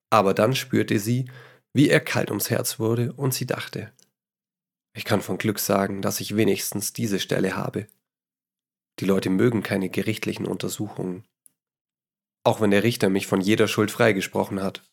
Aber 0.09 0.33
dann 0.33 0.55
spürte 0.55 0.99
sie, 0.99 1.29
wie 1.73 1.89
er 1.89 1.99
kalt 1.99 2.29
ums 2.29 2.49
Herz 2.49 2.79
wurde, 2.79 3.13
und 3.13 3.33
sie 3.33 3.45
dachte, 3.45 3.91
ich 4.97 5.05
kann 5.05 5.21
von 5.21 5.37
Glück 5.37 5.59
sagen, 5.59 6.01
dass 6.01 6.19
ich 6.19 6.35
wenigstens 6.35 6.91
diese 6.91 7.19
Stelle 7.19 7.55
habe. 7.55 7.87
Die 8.99 9.05
Leute 9.05 9.29
mögen 9.29 9.61
keine 9.61 9.89
gerichtlichen 9.89 10.47
Untersuchungen. 10.47 11.23
Auch 12.43 12.61
wenn 12.61 12.71
der 12.71 12.81
Richter 12.81 13.09
mich 13.09 13.27
von 13.27 13.39
jeder 13.39 13.67
Schuld 13.67 13.91
freigesprochen 13.91 14.63
hat. 14.63 14.83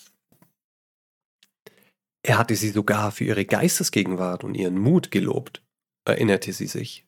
Er 2.22 2.36
hatte 2.36 2.54
sie 2.54 2.68
sogar 2.68 3.12
für 3.12 3.24
ihre 3.24 3.46
Geistesgegenwart 3.46 4.44
und 4.44 4.54
ihren 4.54 4.76
Mut 4.76 5.10
gelobt, 5.10 5.62
erinnerte 6.04 6.52
sie 6.52 6.66
sich. 6.66 7.06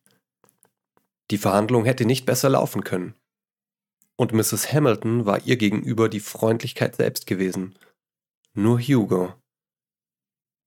Die 1.30 1.38
Verhandlung 1.38 1.84
hätte 1.84 2.06
nicht 2.06 2.24
besser 2.24 2.48
laufen 2.48 2.82
können. 2.82 3.14
Und 4.16 4.32
Mrs. 4.32 4.72
Hamilton 4.72 5.26
war 5.26 5.44
ihr 5.44 5.56
gegenüber 5.56 6.08
die 6.08 6.20
Freundlichkeit 6.20 6.96
selbst 6.96 7.26
gewesen. 7.26 7.74
Nur 8.56 8.80
Hugo. 8.80 9.34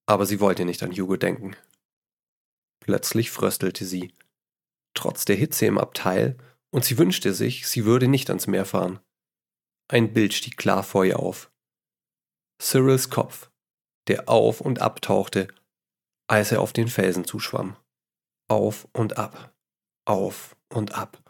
Aber 0.08 0.26
sie 0.26 0.40
wollte 0.40 0.64
nicht 0.64 0.82
an 0.84 0.92
Hugo 0.92 1.18
denken. 1.18 1.56
Plötzlich 2.80 3.32
fröstelte 3.32 3.86
sie, 3.86 4.14
trotz 4.94 5.26
der 5.26 5.36
Hitze 5.36 5.66
im 5.66 5.78
Abteil, 5.78 6.38
und 6.72 6.86
sie 6.86 6.98
wünschte 6.98 7.34
sich, 7.34 7.68
sie 7.68 7.86
würde 7.86 8.08
nicht 8.08 8.30
ans 8.30 8.48
Meer 8.48 8.66
fahren. 8.66 9.00
Ein 9.88 10.14
Bild 10.14 10.34
stieg 10.34 10.56
klar 10.58 10.84
vor 10.84 11.04
ihr 11.04 11.20
auf. 11.20 11.52
Cyrils 12.62 13.10
Kopf, 13.10 13.50
der 14.08 14.30
auf 14.30 14.62
und 14.62 14.80
abtauchte, 14.80 15.48
als 16.28 16.52
er 16.52 16.62
auf 16.62 16.74
den 16.74 16.88
Felsen 16.88 17.26
zuschwamm. 17.26 17.76
Auf 18.48 18.88
und 18.94 19.18
ab 19.18 19.54
auf 20.10 20.58
und 20.70 20.96
ab. 20.96 21.24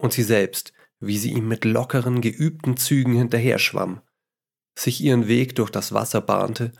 Und 0.00 0.12
sie 0.12 0.22
selbst, 0.22 0.72
wie 1.00 1.18
sie 1.18 1.32
ihm 1.32 1.48
mit 1.48 1.64
lockeren, 1.64 2.20
geübten 2.20 2.76
Zügen 2.76 3.14
hinterher 3.14 3.58
schwamm, 3.58 4.00
sich 4.78 5.00
ihren 5.00 5.28
Weg 5.28 5.54
durch 5.56 5.70
das 5.70 5.92
Wasser 5.92 6.20
bahnte 6.20 6.72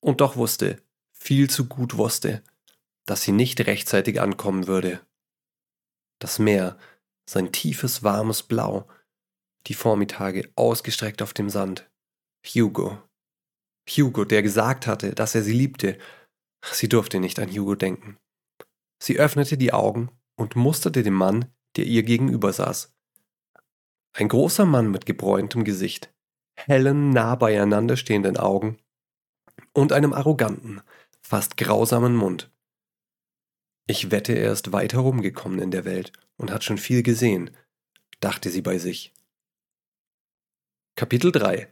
und 0.00 0.20
doch 0.20 0.36
wusste, 0.36 0.82
viel 1.12 1.48
zu 1.50 1.66
gut 1.66 1.96
wusste, 1.96 2.42
dass 3.06 3.22
sie 3.22 3.32
nicht 3.32 3.60
rechtzeitig 3.66 4.20
ankommen 4.20 4.66
würde. 4.66 5.00
Das 6.18 6.38
Meer, 6.38 6.78
sein 7.28 7.52
tiefes, 7.52 8.02
warmes 8.02 8.42
Blau, 8.42 8.88
die 9.66 9.74
Vormittage 9.74 10.50
ausgestreckt 10.56 11.22
auf 11.22 11.34
dem 11.34 11.50
Sand. 11.50 11.90
Hugo. 12.44 13.02
Hugo, 13.88 14.24
der 14.24 14.42
gesagt 14.42 14.86
hatte, 14.86 15.14
dass 15.14 15.34
er 15.34 15.42
sie 15.42 15.52
liebte. 15.52 15.98
Sie 16.62 16.88
durfte 16.88 17.20
nicht 17.20 17.38
an 17.38 17.50
Hugo 17.50 17.74
denken. 17.74 18.16
Sie 19.02 19.18
öffnete 19.18 19.58
die 19.58 19.72
Augen 19.72 20.10
und 20.36 20.56
musterte 20.56 21.02
den 21.02 21.14
Mann, 21.14 21.52
der 21.76 21.84
ihr 21.84 22.02
gegenüber 22.02 22.52
saß. 22.52 22.94
Ein 24.14 24.28
großer 24.28 24.64
Mann 24.64 24.90
mit 24.90 25.04
gebräuntem 25.04 25.64
Gesicht, 25.64 26.14
hellen, 26.56 27.10
nah 27.10 27.34
beieinander 27.36 27.96
stehenden 27.96 28.36
Augen 28.36 28.78
und 29.72 29.92
einem 29.92 30.12
arroganten, 30.12 30.80
fast 31.20 31.56
grausamen 31.56 32.16
Mund. 32.16 32.50
Ich 33.86 34.10
wette, 34.10 34.32
er 34.32 34.52
ist 34.52 34.72
weit 34.72 34.94
herumgekommen 34.94 35.60
in 35.60 35.70
der 35.70 35.84
Welt 35.84 36.12
und 36.36 36.50
hat 36.50 36.64
schon 36.64 36.78
viel 36.78 37.02
gesehen, 37.02 37.50
dachte 38.20 38.50
sie 38.50 38.62
bei 38.62 38.78
sich. 38.78 39.14
Kapitel 40.96 41.30
3 41.30 41.68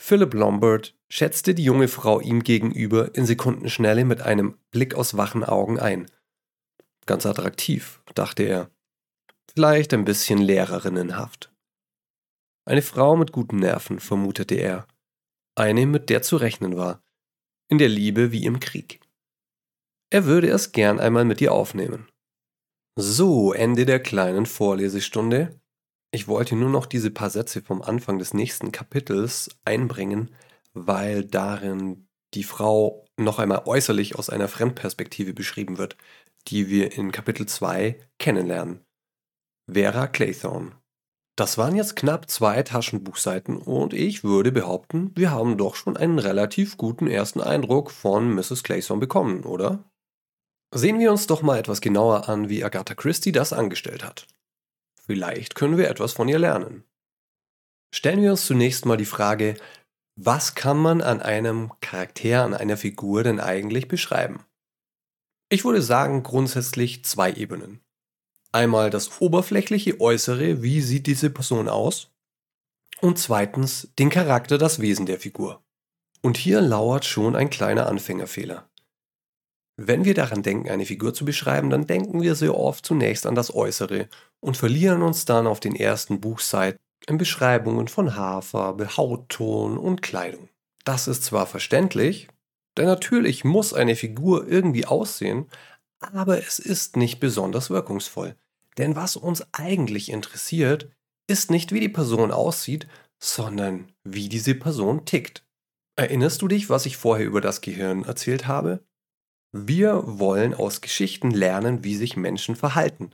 Philip 0.00 0.32
Lombard 0.34 0.96
schätzte 1.08 1.54
die 1.54 1.64
junge 1.64 1.88
Frau 1.88 2.20
ihm 2.20 2.42
gegenüber 2.42 3.14
in 3.14 3.26
Sekundenschnelle 3.26 4.04
mit 4.04 4.22
einem 4.22 4.56
Blick 4.70 4.94
aus 4.94 5.16
wachen 5.16 5.44
Augen 5.44 5.78
ein 5.78 6.10
Ganz 7.08 7.24
attraktiv, 7.24 8.02
dachte 8.14 8.42
er. 8.42 8.70
Vielleicht 9.54 9.94
ein 9.94 10.04
bisschen 10.04 10.40
lehrerinnenhaft. 10.42 11.47
Eine 12.68 12.82
Frau 12.82 13.16
mit 13.16 13.32
guten 13.32 13.56
Nerven, 13.56 13.98
vermutete 13.98 14.54
er. 14.54 14.86
Eine, 15.54 15.86
mit 15.86 16.10
der 16.10 16.22
zu 16.22 16.36
rechnen 16.36 16.76
war. 16.76 17.02
In 17.68 17.78
der 17.78 17.88
Liebe 17.88 18.30
wie 18.32 18.44
im 18.44 18.60
Krieg. 18.60 19.00
Er 20.10 20.24
würde 20.24 20.48
es 20.48 20.72
gern 20.72 21.00
einmal 21.00 21.24
mit 21.24 21.40
ihr 21.40 21.52
aufnehmen. 21.52 22.08
So, 22.96 23.52
Ende 23.52 23.86
der 23.86 24.00
kleinen 24.00 24.46
Vorlesestunde. 24.46 25.60
Ich 26.10 26.28
wollte 26.28 26.56
nur 26.56 26.70
noch 26.70 26.86
diese 26.86 27.10
paar 27.10 27.30
Sätze 27.30 27.62
vom 27.62 27.82
Anfang 27.82 28.18
des 28.18 28.34
nächsten 28.34 28.72
Kapitels 28.72 29.50
einbringen, 29.64 30.34
weil 30.72 31.24
darin 31.24 32.08
die 32.34 32.44
Frau 32.44 33.06
noch 33.16 33.38
einmal 33.38 33.62
äußerlich 33.64 34.16
aus 34.16 34.30
einer 34.30 34.48
Fremdperspektive 34.48 35.32
beschrieben 35.32 35.78
wird 35.78 35.96
die 36.48 36.68
wir 36.68 36.96
in 36.96 37.12
Kapitel 37.12 37.46
2 37.46 37.98
kennenlernen. 38.18 38.84
Vera 39.70 40.06
Claythorne. 40.06 40.72
Das 41.38 41.56
waren 41.56 41.76
jetzt 41.76 41.94
knapp 41.94 42.28
zwei 42.28 42.64
Taschenbuchseiten 42.64 43.58
und 43.58 43.94
ich 43.94 44.24
würde 44.24 44.50
behaupten, 44.50 45.12
wir 45.14 45.30
haben 45.30 45.56
doch 45.56 45.76
schon 45.76 45.96
einen 45.96 46.18
relativ 46.18 46.76
guten 46.76 47.06
ersten 47.06 47.40
Eindruck 47.40 47.92
von 47.92 48.34
Mrs. 48.34 48.64
Claythorne 48.64 48.98
bekommen, 48.98 49.44
oder? 49.44 49.84
Sehen 50.74 50.98
wir 50.98 51.12
uns 51.12 51.28
doch 51.28 51.42
mal 51.42 51.56
etwas 51.56 51.80
genauer 51.80 52.28
an, 52.28 52.48
wie 52.48 52.64
Agatha 52.64 52.96
Christie 52.96 53.30
das 53.30 53.52
angestellt 53.52 54.02
hat. 54.02 54.26
Vielleicht 55.06 55.54
können 55.54 55.78
wir 55.78 55.88
etwas 55.88 56.12
von 56.12 56.26
ihr 56.26 56.40
lernen. 56.40 56.82
Stellen 57.94 58.20
wir 58.20 58.32
uns 58.32 58.44
zunächst 58.44 58.84
mal 58.84 58.96
die 58.96 59.04
Frage, 59.04 59.54
was 60.16 60.56
kann 60.56 60.78
man 60.78 61.00
an 61.00 61.22
einem 61.22 61.70
Charakter, 61.80 62.42
an 62.42 62.52
einer 62.52 62.76
Figur 62.76 63.22
denn 63.22 63.38
eigentlich 63.38 63.86
beschreiben? 63.86 64.44
Ich 65.50 65.64
würde 65.64 65.82
sagen 65.82 66.24
grundsätzlich 66.24 67.04
zwei 67.04 67.32
Ebenen. 67.32 67.80
Einmal 68.52 68.90
das 68.90 69.20
oberflächliche 69.20 70.00
Äußere, 70.00 70.62
wie 70.62 70.80
sieht 70.80 71.06
diese 71.06 71.30
Person 71.30 71.68
aus? 71.68 72.10
Und 73.00 73.18
zweitens 73.18 73.92
den 73.98 74.10
Charakter, 74.10 74.58
das 74.58 74.80
Wesen 74.80 75.06
der 75.06 75.20
Figur. 75.20 75.62
Und 76.22 76.36
hier 76.36 76.60
lauert 76.60 77.04
schon 77.04 77.36
ein 77.36 77.50
kleiner 77.50 77.86
Anfängerfehler. 77.86 78.68
Wenn 79.76 80.04
wir 80.04 80.14
daran 80.14 80.42
denken, 80.42 80.68
eine 80.68 80.86
Figur 80.86 81.14
zu 81.14 81.24
beschreiben, 81.24 81.70
dann 81.70 81.86
denken 81.86 82.20
wir 82.20 82.34
sehr 82.34 82.56
oft 82.56 82.84
zunächst 82.84 83.26
an 83.26 83.36
das 83.36 83.54
Äußere 83.54 84.08
und 84.40 84.56
verlieren 84.56 85.02
uns 85.02 85.24
dann 85.24 85.46
auf 85.46 85.60
den 85.60 85.76
ersten 85.76 86.20
Buchseiten 86.20 86.80
in 87.06 87.18
Beschreibungen 87.18 87.86
von 87.86 88.16
Haarfarbe, 88.16 88.96
Hautton 88.96 89.78
und 89.78 90.02
Kleidung. 90.02 90.48
Das 90.84 91.06
ist 91.06 91.22
zwar 91.22 91.46
verständlich, 91.46 92.28
denn 92.76 92.86
natürlich 92.86 93.44
muss 93.44 93.72
eine 93.72 93.94
Figur 93.94 94.48
irgendwie 94.48 94.86
aussehen, 94.86 95.46
aber 96.00 96.38
es 96.38 96.58
ist 96.58 96.96
nicht 96.96 97.20
besonders 97.20 97.70
wirkungsvoll. 97.70 98.36
Denn 98.76 98.96
was 98.96 99.16
uns 99.16 99.46
eigentlich 99.52 100.10
interessiert, 100.10 100.90
ist 101.26 101.50
nicht, 101.50 101.72
wie 101.72 101.80
die 101.80 101.88
Person 101.88 102.30
aussieht, 102.30 102.86
sondern 103.18 103.92
wie 104.04 104.28
diese 104.28 104.54
Person 104.54 105.04
tickt. 105.04 105.44
Erinnerst 105.96 106.40
du 106.42 106.48
dich, 106.48 106.70
was 106.70 106.86
ich 106.86 106.96
vorher 106.96 107.26
über 107.26 107.40
das 107.40 107.60
Gehirn 107.60 108.04
erzählt 108.04 108.46
habe? 108.46 108.84
Wir 109.50 110.02
wollen 110.06 110.54
aus 110.54 110.80
Geschichten 110.80 111.30
lernen, 111.30 111.82
wie 111.82 111.96
sich 111.96 112.16
Menschen 112.16 112.54
verhalten, 112.54 113.10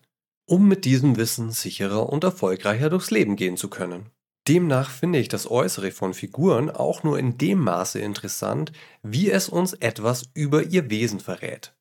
um 0.46 0.68
mit 0.68 0.84
diesem 0.84 1.16
Wissen 1.16 1.50
sicherer 1.50 2.10
und 2.10 2.24
erfolgreicher 2.24 2.90
durchs 2.90 3.10
Leben 3.10 3.36
gehen 3.36 3.56
zu 3.56 3.70
können. 3.70 4.10
Demnach 4.46 4.90
finde 4.90 5.18
ich 5.18 5.28
das 5.28 5.50
Äußere 5.50 5.90
von 5.90 6.12
Figuren 6.12 6.70
auch 6.70 7.02
nur 7.02 7.18
in 7.18 7.38
dem 7.38 7.60
Maße 7.60 7.98
interessant, 7.98 8.72
wie 9.02 9.30
es 9.30 9.48
uns 9.48 9.72
etwas 9.72 10.28
über 10.34 10.64
ihr 10.64 10.90
Wesen 10.90 11.20
verrät. 11.20 11.74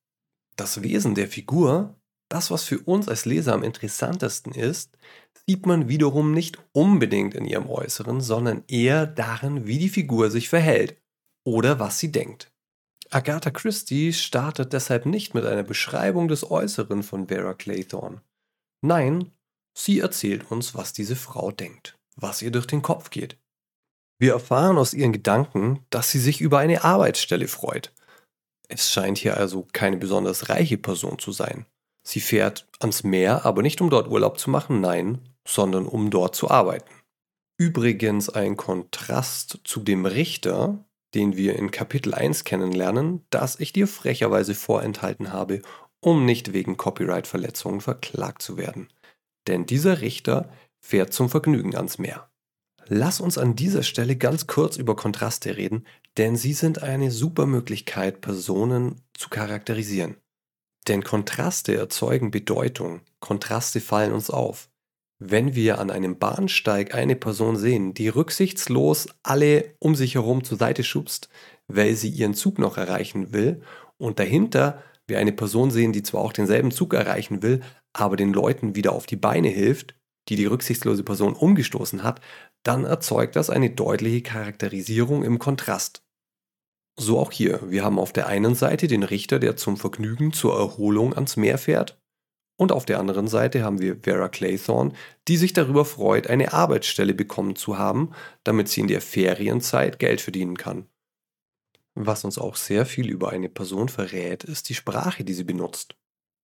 Das 0.55 0.83
Wesen 0.83 1.15
der 1.15 1.27
Figur, 1.27 1.95
das 2.29 2.51
was 2.51 2.63
für 2.63 2.79
uns 2.79 3.07
als 3.07 3.25
Leser 3.25 3.53
am 3.53 3.63
interessantesten 3.63 4.53
ist, 4.53 4.97
sieht 5.47 5.65
man 5.65 5.89
wiederum 5.89 6.33
nicht 6.33 6.57
unbedingt 6.71 7.33
in 7.33 7.45
ihrem 7.45 7.69
Äußeren, 7.69 8.21
sondern 8.21 8.63
eher 8.67 9.05
darin, 9.05 9.67
wie 9.67 9.77
die 9.77 9.89
Figur 9.89 10.31
sich 10.31 10.49
verhält 10.49 11.01
oder 11.45 11.79
was 11.79 11.99
sie 11.99 12.11
denkt. 12.11 12.51
Agatha 13.09 13.51
Christie 13.51 14.13
startet 14.13 14.73
deshalb 14.73 15.05
nicht 15.05 15.33
mit 15.35 15.45
einer 15.45 15.63
Beschreibung 15.63 16.27
des 16.27 16.49
Äußeren 16.49 17.03
von 17.03 17.27
Vera 17.27 17.53
Claythorne. 17.53 18.21
Nein, 18.81 19.31
sie 19.77 19.99
erzählt 19.99 20.49
uns, 20.49 20.73
was 20.73 20.93
diese 20.93 21.15
Frau 21.15 21.51
denkt 21.51 21.97
was 22.15 22.41
ihr 22.41 22.51
durch 22.51 22.67
den 22.67 22.81
Kopf 22.81 23.09
geht. 23.09 23.37
Wir 24.19 24.33
erfahren 24.33 24.77
aus 24.77 24.93
ihren 24.93 25.11
Gedanken, 25.11 25.85
dass 25.89 26.11
sie 26.11 26.19
sich 26.19 26.41
über 26.41 26.59
eine 26.59 26.83
Arbeitsstelle 26.83 27.47
freut. 27.47 27.93
Es 28.73 28.91
scheint 28.91 29.19
hier 29.19 29.37
also 29.37 29.67
keine 29.71 29.97
besonders 29.97 30.49
reiche 30.49 30.77
Person 30.77 31.19
zu 31.19 31.31
sein. 31.31 31.67
Sie 32.03 32.19
fährt 32.19 32.67
ans 32.79 33.03
Meer, 33.03 33.45
aber 33.45 33.61
nicht 33.61 33.81
um 33.81 33.89
dort 33.89 34.07
Urlaub 34.09 34.39
zu 34.39 34.49
machen, 34.49 34.81
nein, 34.81 35.19
sondern 35.47 35.85
um 35.85 36.09
dort 36.09 36.35
zu 36.35 36.49
arbeiten. 36.49 36.91
Übrigens 37.57 38.29
ein 38.29 38.57
Kontrast 38.57 39.59
zu 39.63 39.81
dem 39.81 40.05
Richter, 40.05 40.83
den 41.13 41.37
wir 41.37 41.55
in 41.55 41.69
Kapitel 41.69 42.15
1 42.15 42.45
kennenlernen, 42.45 43.25
das 43.29 43.59
ich 43.59 43.73
dir 43.73 43.87
frecherweise 43.87 44.55
vorenthalten 44.55 45.31
habe, 45.31 45.61
um 45.99 46.25
nicht 46.25 46.51
wegen 46.51 46.75
Copyright-Verletzungen 46.75 47.79
verklagt 47.79 48.41
zu 48.41 48.57
werden. 48.57 48.89
Denn 49.47 49.67
dieser 49.67 50.01
Richter 50.01 50.49
fährt 50.81 51.13
zum 51.13 51.29
Vergnügen 51.29 51.75
ans 51.75 51.99
Meer. 51.99 52.27
Lass 52.87 53.21
uns 53.21 53.37
an 53.37 53.55
dieser 53.55 53.83
Stelle 53.83 54.15
ganz 54.17 54.47
kurz 54.47 54.77
über 54.77 54.95
Kontraste 54.95 55.55
reden, 55.55 55.85
denn 56.17 56.35
sie 56.35 56.53
sind 56.53 56.83
eine 56.83 57.11
super 57.11 57.45
Möglichkeit, 57.45 58.21
Personen 58.21 59.01
zu 59.13 59.29
charakterisieren. 59.29 60.17
Denn 60.87 61.03
Kontraste 61.03 61.75
erzeugen 61.75 62.31
Bedeutung, 62.31 63.01
Kontraste 63.19 63.79
fallen 63.79 64.11
uns 64.11 64.29
auf. 64.29 64.69
Wenn 65.19 65.55
wir 65.55 65.79
an 65.79 65.89
einem 65.89 66.19
Bahnsteig 66.19 66.93
eine 66.93 67.15
Person 67.15 67.55
sehen, 67.55 67.93
die 67.93 68.09
rücksichtslos 68.09 69.07
alle 69.23 69.75
um 69.79 69.95
sich 69.95 70.15
herum 70.15 70.43
zur 70.43 70.57
Seite 70.57 70.83
schubst, 70.83 71.29
weil 71.67 71.95
sie 71.95 72.09
ihren 72.09 72.33
Zug 72.33 72.59
noch 72.59 72.77
erreichen 72.77 73.31
will, 73.31 73.61
und 73.97 74.19
dahinter 74.19 74.83
wir 75.07 75.19
eine 75.19 75.31
Person 75.31 75.71
sehen, 75.71 75.93
die 75.93 76.03
zwar 76.03 76.21
auch 76.21 76.33
denselben 76.33 76.71
Zug 76.71 76.93
erreichen 76.93 77.41
will, 77.41 77.61
aber 77.93 78.17
den 78.17 78.33
Leuten 78.33 78.75
wieder 78.75 78.91
auf 78.91 79.05
die 79.05 79.15
Beine 79.15 79.47
hilft, 79.47 79.95
die 80.29 80.35
die 80.35 80.45
rücksichtslose 80.45 81.03
Person 81.03 81.33
umgestoßen 81.33 82.03
hat, 82.03 82.19
dann 82.63 82.85
erzeugt 82.85 83.35
das 83.35 83.49
eine 83.49 83.69
deutliche 83.69 84.21
Charakterisierung 84.21 85.23
im 85.23 85.39
Kontrast. 85.39 86.02
So 86.95 87.19
auch 87.19 87.31
hier. 87.31 87.59
Wir 87.71 87.83
haben 87.83 87.97
auf 87.97 88.13
der 88.13 88.27
einen 88.27 88.55
Seite 88.55 88.87
den 88.87 89.03
Richter, 89.03 89.39
der 89.39 89.55
zum 89.55 89.77
Vergnügen, 89.77 90.31
zur 90.31 90.57
Erholung 90.57 91.13
ans 91.13 91.37
Meer 91.37 91.57
fährt. 91.57 91.99
Und 92.55 92.71
auf 92.71 92.85
der 92.85 92.99
anderen 92.99 93.27
Seite 93.27 93.63
haben 93.63 93.79
wir 93.79 93.97
Vera 94.03 94.29
Claythorne, 94.29 94.93
die 95.27 95.37
sich 95.37 95.53
darüber 95.53 95.85
freut, 95.85 96.27
eine 96.27 96.53
Arbeitsstelle 96.53 97.15
bekommen 97.15 97.55
zu 97.55 97.79
haben, 97.79 98.11
damit 98.43 98.69
sie 98.69 98.81
in 98.81 98.87
der 98.87 99.01
Ferienzeit 99.01 99.97
Geld 99.97 100.21
verdienen 100.21 100.55
kann. 100.55 100.87
Was 101.95 102.23
uns 102.23 102.37
auch 102.37 102.55
sehr 102.55 102.85
viel 102.85 103.09
über 103.09 103.29
eine 103.29 103.49
Person 103.49 103.89
verrät, 103.89 104.43
ist 104.43 104.69
die 104.69 104.75
Sprache, 104.75 105.23
die 105.23 105.33
sie 105.33 105.43
benutzt. 105.43 105.95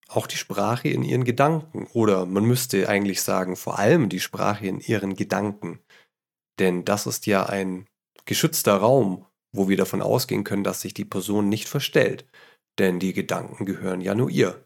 Auch 0.08 0.26
die 0.26 0.38
Sprache 0.38 0.90
in 0.90 1.04
ihren 1.04 1.24
Gedanken 1.24 1.88
oder 1.94 2.26
man 2.26 2.44
müsste 2.44 2.90
eigentlich 2.90 3.22
sagen, 3.22 3.56
vor 3.56 3.78
allem 3.78 4.10
die 4.10 4.20
Sprache 4.20 4.66
in 4.66 4.80
ihren 4.80 5.16
Gedanken. 5.16 5.80
Denn 6.58 6.86
das 6.86 7.06
ist 7.06 7.28
ja 7.28 7.46
ein 7.46 7.88
geschützter 8.26 8.78
Raum, 8.78 9.26
wo 9.52 9.70
wir 9.70 9.78
davon 9.78 10.02
ausgehen 10.02 10.44
können, 10.44 10.64
dass 10.64 10.82
sich 10.82 10.94
die 10.94 11.06
Person 11.06 11.50
nicht 11.50 11.68
verstellt, 11.68 12.26
denn 12.78 13.00
die 13.00 13.14
Gedanken 13.14 13.66
gehören 13.66 14.02
ja 14.02 14.16
nur 14.16 14.30
ihr. 14.30 14.66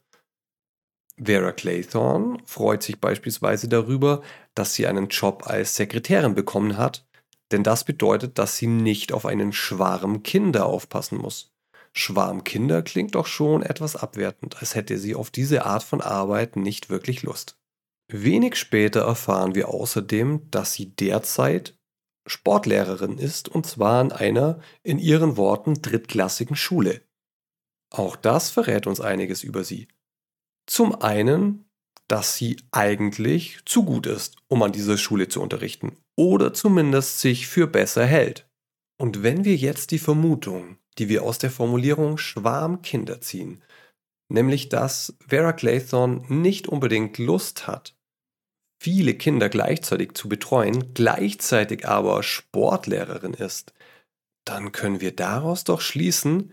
Vera 1.23 1.51
Claythorne 1.51 2.37
freut 2.45 2.81
sich 2.83 2.99
beispielsweise 2.99 3.67
darüber, 3.67 4.21
dass 4.55 4.73
sie 4.73 4.87
einen 4.87 5.09
Job 5.09 5.43
als 5.45 5.75
Sekretärin 5.75 6.33
bekommen 6.33 6.77
hat, 6.77 7.05
denn 7.51 7.63
das 7.63 7.83
bedeutet, 7.83 8.39
dass 8.39 8.57
sie 8.57 8.67
nicht 8.67 9.13
auf 9.13 9.25
einen 9.25 9.53
Schwarm 9.53 10.23
Kinder 10.23 10.65
aufpassen 10.65 11.19
muss. 11.19 11.51
Schwarm 11.95 12.43
Kinder 12.43 12.81
klingt 12.81 13.13
doch 13.13 13.27
schon 13.27 13.61
etwas 13.61 13.95
abwertend, 13.95 14.57
als 14.59 14.73
hätte 14.73 14.97
sie 14.97 15.13
auf 15.13 15.29
diese 15.29 15.65
Art 15.65 15.83
von 15.83 16.01
Arbeit 16.01 16.55
nicht 16.55 16.89
wirklich 16.89 17.21
Lust. 17.21 17.59
Wenig 18.11 18.55
später 18.55 19.01
erfahren 19.01 19.53
wir 19.53 19.69
außerdem, 19.69 20.49
dass 20.49 20.73
sie 20.73 20.95
derzeit 20.95 21.77
Sportlehrerin 22.25 23.17
ist, 23.17 23.49
und 23.49 23.65
zwar 23.65 23.99
an 23.99 24.11
einer, 24.11 24.59
in 24.81 24.99
ihren 24.99 25.37
Worten, 25.37 25.81
drittklassigen 25.81 26.55
Schule. 26.55 27.01
Auch 27.89 28.15
das 28.15 28.49
verrät 28.49 28.87
uns 28.87 29.01
einiges 29.01 29.43
über 29.43 29.63
sie. 29.63 29.87
Zum 30.65 31.01
einen, 31.01 31.65
dass 32.07 32.35
sie 32.35 32.57
eigentlich 32.71 33.59
zu 33.65 33.83
gut 33.83 34.07
ist, 34.07 34.37
um 34.47 34.63
an 34.63 34.71
dieser 34.71 34.97
Schule 34.97 35.27
zu 35.27 35.41
unterrichten, 35.41 35.97
oder 36.15 36.53
zumindest 36.53 37.19
sich 37.19 37.47
für 37.47 37.67
besser 37.67 38.05
hält. 38.05 38.47
Und 38.97 39.23
wenn 39.23 39.45
wir 39.45 39.55
jetzt 39.55 39.91
die 39.91 39.99
Vermutung, 39.99 40.77
die 40.97 41.09
wir 41.09 41.23
aus 41.23 41.39
der 41.39 41.51
Formulierung 41.51 42.17
Schwarm 42.17 42.81
Kinder 42.81 43.19
ziehen, 43.21 43.63
nämlich 44.29 44.69
dass 44.69 45.15
Vera 45.27 45.53
Claythorne 45.53 46.23
nicht 46.29 46.67
unbedingt 46.67 47.17
Lust 47.17 47.67
hat, 47.67 47.95
viele 48.83 49.13
Kinder 49.13 49.47
gleichzeitig 49.47 50.13
zu 50.13 50.27
betreuen, 50.27 50.93
gleichzeitig 50.93 51.87
aber 51.87 52.21
Sportlehrerin 52.21 53.33
ist, 53.33 53.73
dann 54.43 54.73
können 54.73 54.99
wir 54.99 55.15
daraus 55.15 55.63
doch 55.63 55.79
schließen, 55.79 56.51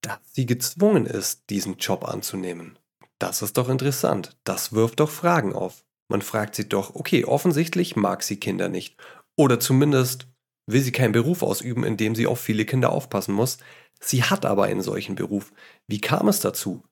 dass 0.00 0.18
sie 0.32 0.46
gezwungen 0.46 1.04
ist, 1.04 1.50
diesen 1.50 1.76
Job 1.76 2.08
anzunehmen. 2.08 2.78
Das 3.18 3.42
ist 3.42 3.58
doch 3.58 3.68
interessant. 3.68 4.34
Das 4.44 4.72
wirft 4.72 5.00
doch 5.00 5.10
Fragen 5.10 5.52
auf. 5.52 5.84
Man 6.08 6.22
fragt 6.22 6.54
sich 6.54 6.70
doch, 6.70 6.94
okay, 6.94 7.26
offensichtlich 7.26 7.96
mag 7.96 8.22
sie 8.22 8.38
Kinder 8.38 8.70
nicht. 8.70 8.96
Oder 9.36 9.60
zumindest 9.60 10.28
will 10.66 10.80
sie 10.80 10.92
keinen 10.92 11.12
Beruf 11.12 11.42
ausüben, 11.42 11.84
in 11.84 11.98
dem 11.98 12.14
sie 12.14 12.26
auf 12.26 12.40
viele 12.40 12.64
Kinder 12.64 12.92
aufpassen 12.92 13.34
muss. 13.34 13.58
Sie 14.00 14.22
hat 14.22 14.46
aber 14.46 14.64
einen 14.64 14.82
solchen 14.82 15.16
Beruf. 15.16 15.52
Wie 15.86 16.00
kam 16.00 16.28
es 16.28 16.40
dazu? 16.40 16.82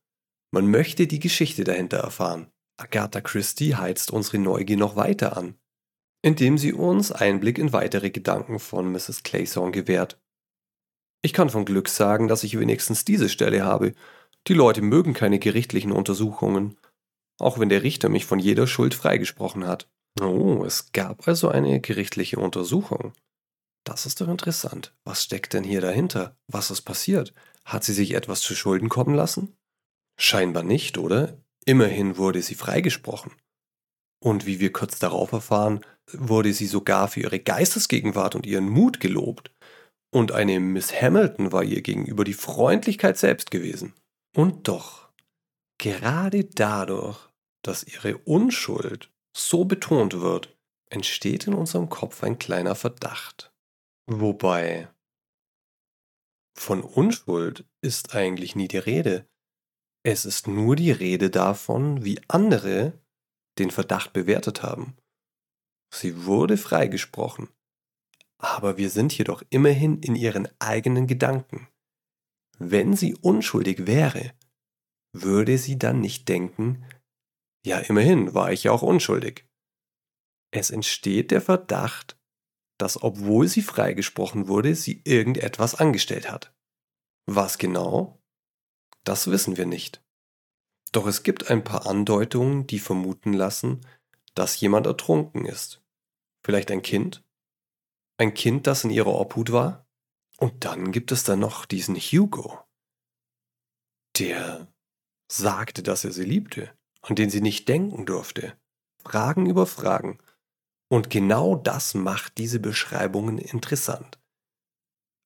Man 0.50 0.70
möchte 0.70 1.07
die 1.07 1.18
Geschichte 1.18 1.64
dahinter 1.64 1.98
erfahren. 1.98 2.50
Agatha 2.77 3.21
Christie 3.21 3.77
heizt 3.77 4.11
unsere 4.11 4.39
Neugier 4.39 4.77
noch 4.77 4.97
weiter 4.97 5.37
an, 5.37 5.57
indem 6.23 6.59
sie 6.59 6.73
uns 6.73 7.13
Einblick 7.13 7.59
in 7.59 7.73
weitere 7.73 8.11
Gedanken 8.11 8.59
von 8.59 8.91
Mrs. 8.91 9.23
Clayson 9.23 9.73
gewährt. 9.73 10.21
Ich 11.23 11.33
kann 11.33 11.51
von 11.51 11.65
Glück 11.65 11.89
sagen, 11.89 12.29
dass 12.29 12.45
ich 12.45 12.59
wenigstens 12.59 13.05
diese 13.05 13.29
Stelle 13.29 13.65
habe. 13.65 13.95
Die 14.47 14.55
Leute 14.55 14.83
mögen 14.83 15.15
keine 15.15 15.39
gerichtlichen 15.39 15.93
Untersuchungen, 15.93 16.77
auch 17.39 17.59
wenn 17.59 17.69
der 17.69 17.83
Richter 17.83 18.09
mich 18.09 18.27
von 18.27 18.39
jeder 18.39 18.67
Schuld 18.67 18.95
freigesprochen 18.95 19.67
hat. 19.67 19.89
Oh, 20.21 20.65
es 20.65 20.93
gab 20.93 21.27
also 21.27 21.49
eine 21.49 21.81
gerichtliche 21.81 22.39
Untersuchung. 22.39 23.15
Das 23.85 24.07
ist 24.07 24.21
doch 24.21 24.29
interessant. 24.29 24.95
Was 25.05 25.25
steckt 25.25 25.53
denn 25.53 25.65
hier 25.65 25.81
dahinter? 25.81 26.37
Was 26.47 26.71
ist 26.71 26.83
passiert? 26.83 27.35
Hat 27.65 27.85
sie 27.85 27.93
sich 27.93 28.15
etwas 28.15 28.41
zu 28.41 28.55
Schulden 28.55 28.89
kommen 28.89 29.15
lassen? 29.15 29.57
Scheinbar 30.19 30.63
nicht, 30.63 30.99
oder? 30.99 31.43
Immerhin 31.64 32.16
wurde 32.16 32.42
sie 32.42 32.55
freigesprochen. 32.55 33.33
Und 34.22 34.46
wie 34.46 34.61
wir 34.61 34.72
kurz 34.72 34.98
darauf 34.98 35.33
erfahren, 35.33 35.85
wurde 36.12 36.53
sie 36.53 36.66
sogar 36.66 37.09
für 37.09 37.20
ihre 37.20 37.40
Geistesgegenwart 37.40 38.35
und 38.35 38.46
ihren 38.46 38.68
Mut 38.68 39.00
gelobt. 39.00 39.50
Und 40.11 40.33
eine 40.33 40.61
Miss 40.61 40.92
Hamilton 40.92 41.53
war 41.53 41.64
ihr 41.64 41.83
gegenüber 41.83 42.24
die 42.24 42.35
Freundlichkeit 42.35 43.18
selbst 43.18 43.50
gewesen. 43.50 43.94
Und 44.37 44.68
doch, 44.68 45.11
gerade 45.79 46.44
dadurch, 46.44 47.18
dass 47.62 47.85
ihre 47.85 48.18
Unschuld 48.18 49.11
so 49.37 49.64
betont 49.64 50.20
wird, 50.20 50.57
entsteht 50.90 51.46
in 51.46 51.55
unserem 51.55 51.88
Kopf 51.88 52.22
ein 52.22 52.38
kleiner 52.38 52.74
Verdacht. 52.74 53.53
Wobei 54.07 54.88
von 56.57 56.83
Unschuld 56.83 57.66
ist 57.81 58.14
eigentlich 58.14 58.55
nie 58.55 58.68
die 58.68 58.79
Rede. 58.79 59.27
Es 60.07 60.27
ist 60.27 60.47
nur 60.47 60.77
die 60.77 60.90
Rede 60.90 61.31
davon, 61.31 62.05
wie 62.05 62.21
andere 62.29 63.01
den 63.59 63.71
Verdacht 63.71 64.12
bewertet 64.12 64.62
haben. 64.62 64.97
Sie 65.93 66.27
wurde 66.27 66.59
freigesprochen, 66.59 67.49
aber 68.38 68.77
wir 68.77 68.90
sind 68.90 69.17
jedoch 69.17 69.43
immerhin 69.49 70.03
in 70.03 70.14
ihren 70.14 70.49
eigenen 70.59 71.07
Gedanken. 71.07 71.69
Wenn 72.59 72.95
sie 72.95 73.14
unschuldig 73.14 73.87
wäre, 73.87 74.35
würde 75.14 75.57
sie 75.57 75.79
dann 75.79 76.01
nicht 76.01 76.29
denken, 76.29 76.85
ja 77.64 77.79
immerhin 77.79 78.35
war 78.35 78.53
ich 78.53 78.64
ja 78.64 78.73
auch 78.73 78.83
unschuldig. 78.83 79.49
Es 80.53 80.71
entsteht 80.71 81.31
der 81.31 81.40
Verdacht, 81.40 82.21
dass 82.79 83.03
obwohl 83.03 83.49
sie 83.49 83.62
freigesprochen 83.62 84.49
wurde, 84.49 84.75
sie 84.75 85.01
irgendetwas 85.05 85.75
angestellt 85.77 86.31
hat. 86.31 86.55
Was 87.27 87.57
genau? 87.57 88.21
Das 89.05 89.31
wissen 89.31 89.57
wir 89.57 89.67
nicht. 89.67 90.03
Doch 90.93 91.07
es 91.07 91.23
gibt 91.23 91.51
ein 91.51 91.64
paar 91.64 91.87
Andeutungen, 91.87 92.67
die 92.67 92.79
vermuten 92.79 93.33
lassen, 93.33 93.81
dass 94.35 94.61
jemand 94.61 94.87
ertrunken 94.87 95.45
ist. 95.45 95.83
Vielleicht 96.43 96.71
ein 96.71 96.83
Kind? 96.83 97.23
Ein 98.17 98.35
Kind, 98.35 98.67
das 98.67 98.85
in 98.85 98.90
ihrer 98.90 99.14
Obhut 99.14 99.53
war? 99.53 99.87
Und 100.38 100.64
dann 100.64 100.93
gibt 100.93 101.12
es 101.12 101.25
da 101.25 101.37
noch 101.37 101.64
diesen 101.64 101.97
Hugo, 101.97 102.59
der 104.19 104.69
sagte, 105.31 105.83
dass 105.83 106.05
er 106.05 106.12
sie 106.12 106.25
liebte, 106.25 106.73
an 107.03 107.17
den 107.17 107.31
sie 107.31 107.40
nicht 107.40 107.69
denken 107.69 108.07
durfte. 108.07 108.57
Fragen 109.03 109.47
über 109.47 109.67
Fragen. 109.67 110.19
Und 110.88 111.11
genau 111.11 111.57
das 111.57 111.95
macht 111.95 112.38
diese 112.38 112.61
Beschreibungen 112.61 113.38
interessant. 113.38 114.21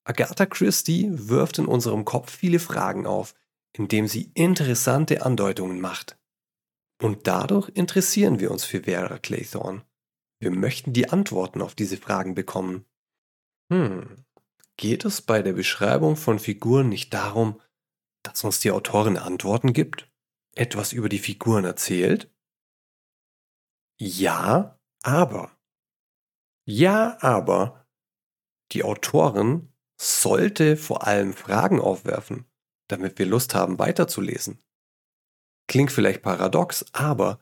Agatha 0.04 0.46
Christie 0.46 1.08
wirft 1.10 1.58
in 1.58 1.66
unserem 1.66 2.04
Kopf 2.04 2.34
viele 2.34 2.58
Fragen 2.58 3.06
auf, 3.06 3.34
indem 3.78 4.06
sie 4.06 4.30
interessante 4.34 5.24
Andeutungen 5.24 5.80
macht. 5.80 6.18
Und 7.00 7.26
dadurch 7.26 7.68
interessieren 7.70 8.40
wir 8.40 8.50
uns 8.50 8.64
für 8.64 8.82
Vera 8.82 9.18
Claythorne. 9.18 9.84
Wir 10.40 10.50
möchten 10.50 10.92
die 10.92 11.08
Antworten 11.08 11.62
auf 11.62 11.74
diese 11.74 11.96
Fragen 11.96 12.34
bekommen. 12.34 12.84
Hm, 13.72 14.24
geht 14.76 15.04
es 15.04 15.22
bei 15.22 15.42
der 15.42 15.52
Beschreibung 15.52 16.16
von 16.16 16.38
Figuren 16.38 16.88
nicht 16.88 17.14
darum, 17.14 17.60
dass 18.22 18.44
uns 18.44 18.60
die 18.60 18.70
Autorin 18.70 19.16
Antworten 19.16 19.72
gibt? 19.72 20.08
etwas 20.58 20.92
über 20.92 21.08
die 21.08 21.18
Figuren 21.18 21.64
erzählt? 21.64 22.30
Ja, 24.00 24.78
aber. 25.02 25.56
Ja, 26.66 27.16
aber. 27.20 27.86
Die 28.72 28.84
Autorin 28.84 29.72
sollte 29.98 30.76
vor 30.76 31.06
allem 31.06 31.32
Fragen 31.32 31.80
aufwerfen, 31.80 32.44
damit 32.88 33.18
wir 33.18 33.26
Lust 33.26 33.54
haben 33.54 33.78
weiterzulesen. 33.78 34.58
Klingt 35.68 35.92
vielleicht 35.92 36.22
paradox, 36.22 36.86
aber 36.92 37.40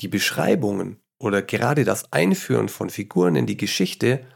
die 0.00 0.08
Beschreibungen 0.08 1.00
oder 1.18 1.42
gerade 1.42 1.84
das 1.84 2.12
Einführen 2.12 2.68
von 2.68 2.90
Figuren 2.90 3.36
in 3.36 3.46
die 3.46 3.56
Geschichte 3.56 4.26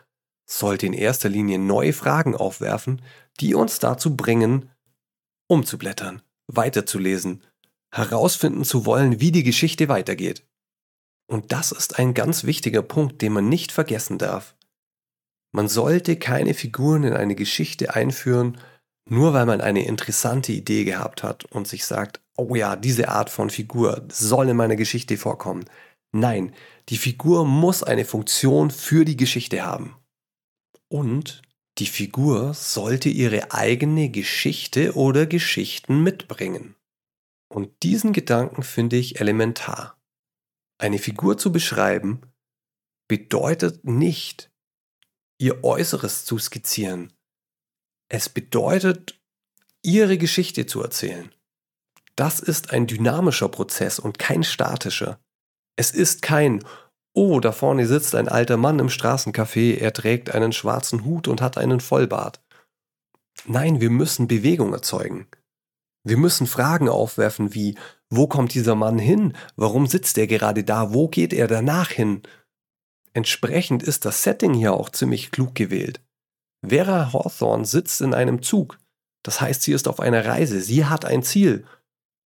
sollte 0.47 0.87
in 0.87 0.93
erster 0.93 1.29
Linie 1.29 1.59
neue 1.59 1.93
Fragen 1.93 2.35
aufwerfen, 2.35 3.03
die 3.41 3.55
uns 3.55 3.79
dazu 3.79 4.17
bringen, 4.17 4.71
umzublättern, 5.49 6.23
weiterzulesen, 6.49 7.45
herausfinden 7.93 8.65
zu 8.65 8.87
wollen, 8.87 9.21
wie 9.21 9.33
die 9.33 9.43
Geschichte 9.43 9.89
weitergeht. 9.89 10.47
Und 11.27 11.53
das 11.53 11.73
ist 11.73 11.99
ein 11.99 12.15
ganz 12.15 12.45
wichtiger 12.45 12.83
Punkt, 12.83 13.23
den 13.23 13.33
man 13.33 13.49
nicht 13.49 13.73
vergessen 13.73 14.19
darf. 14.19 14.57
Man 15.53 15.69
sollte 15.69 16.17
keine 16.17 16.55
Figuren 16.55 17.05
in 17.05 17.13
eine 17.13 17.35
Geschichte 17.35 17.95
einführen, 17.95 18.59
nur 19.11 19.35
weil 19.35 19.45
man 19.45 19.61
eine 19.61 19.85
interessante 19.85 20.53
Idee 20.53 20.85
gehabt 20.85 21.23
hat 21.23 21.45
und 21.47 21.67
sich 21.67 21.85
sagt, 21.85 22.21
oh 22.37 22.55
ja, 22.55 22.77
diese 22.77 23.09
Art 23.09 23.29
von 23.29 23.51
Figur 23.51 24.07
soll 24.11 24.49
in 24.49 24.57
meiner 24.57 24.77
Geschichte 24.77 25.17
vorkommen. 25.17 25.65
Nein, 26.13 26.55
die 26.89 26.97
Figur 26.97 27.45
muss 27.45 27.83
eine 27.83 28.05
Funktion 28.05 28.71
für 28.71 29.05
die 29.05 29.17
Geschichte 29.17 29.67
haben. 29.67 29.97
Und 30.89 31.43
die 31.79 31.87
Figur 31.87 32.55
sollte 32.55 33.09
ihre 33.09 33.53
eigene 33.53 34.11
Geschichte 34.11 34.95
oder 34.95 35.27
Geschichten 35.27 36.03
mitbringen. 36.03 36.77
Und 37.49 37.83
diesen 37.83 38.13
Gedanken 38.13 38.63
finde 38.63 38.97
ich 38.97 39.21
elementar. 39.21 39.99
Eine 40.79 40.99
Figur 40.99 41.37
zu 41.37 41.51
beschreiben 41.51 42.21
bedeutet 43.09 43.85
nicht, 43.85 44.53
ihr 45.39 45.65
Äußeres 45.65 46.25
zu 46.25 46.39
skizzieren. 46.39 47.13
Es 48.13 48.29
bedeutet, 48.29 49.21
ihre 49.83 50.19
Geschichte 50.19 50.67
zu 50.67 50.83
erzählen. 50.83 51.33
Das 52.17 52.41
ist 52.41 52.73
ein 52.73 52.89
dynamischer 52.89 53.49
Prozess 53.49 54.01
und 54.01 54.19
kein 54.19 54.43
statischer. 54.43 55.21
Es 55.77 55.93
ist 55.93 56.21
kein, 56.21 56.65
oh, 57.15 57.39
da 57.39 57.53
vorne 57.53 57.87
sitzt 57.87 58.17
ein 58.17 58.29
alter 58.29 58.57
Mann 58.57 58.81
im 58.81 58.89
Straßencafé, 58.89 59.79
er 59.79 59.93
trägt 59.93 60.35
einen 60.35 60.53
schwarzen 60.53 61.05
Hut 61.05 61.29
und 61.29 61.41
hat 61.41 61.57
einen 61.57 61.79
Vollbart. 61.79 62.43
Nein, 63.47 63.81
wir 63.81 63.91
müssen 63.91 64.27
Bewegung 64.27 64.73
erzeugen. 64.73 65.29
Wir 66.03 66.17
müssen 66.17 66.49
Fragen 66.49 66.89
aufwerfen 66.89 67.55
wie, 67.55 67.79
wo 68.09 68.27
kommt 68.27 68.55
dieser 68.55 68.75
Mann 68.75 68.99
hin? 68.99 69.37
Warum 69.55 69.87
sitzt 69.87 70.19
er 70.19 70.27
gerade 70.27 70.65
da? 70.65 70.93
Wo 70.93 71.07
geht 71.07 71.33
er 71.33 71.47
danach 71.47 71.91
hin? 71.91 72.23
Entsprechend 73.13 73.85
ist 73.85 74.05
das 74.05 74.25
Setting 74.25 74.53
hier 74.53 74.73
auch 74.73 74.91
ziemlich 74.91 75.31
klug 75.31 75.55
gewählt. 75.55 76.01
Vera 76.67 77.13
Hawthorne 77.13 77.65
sitzt 77.65 78.01
in 78.01 78.15
einem 78.15 78.43
Zug. 78.43 78.79
Das 79.23 79.41
heißt, 79.41 79.63
sie 79.63 79.73
ist 79.73 79.89
auf 79.89 80.01
einer 80.01 80.25
Reise, 80.25 80.61
sie 80.61 80.85
hat 80.85 81.05
ein 81.05 81.23
Ziel. 81.23 81.65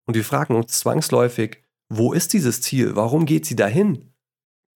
Und 0.06 0.15
wir 0.15 0.26
fragen 0.26 0.56
uns 0.56 0.80
zwangsläufig, 0.80 1.63
wo 1.89 2.13
ist 2.13 2.34
dieses 2.34 2.62
Ziel? 2.62 2.96
Warum 2.96 3.26
geht 3.26 3.46
sie 3.46 3.56
dahin? 3.56 4.13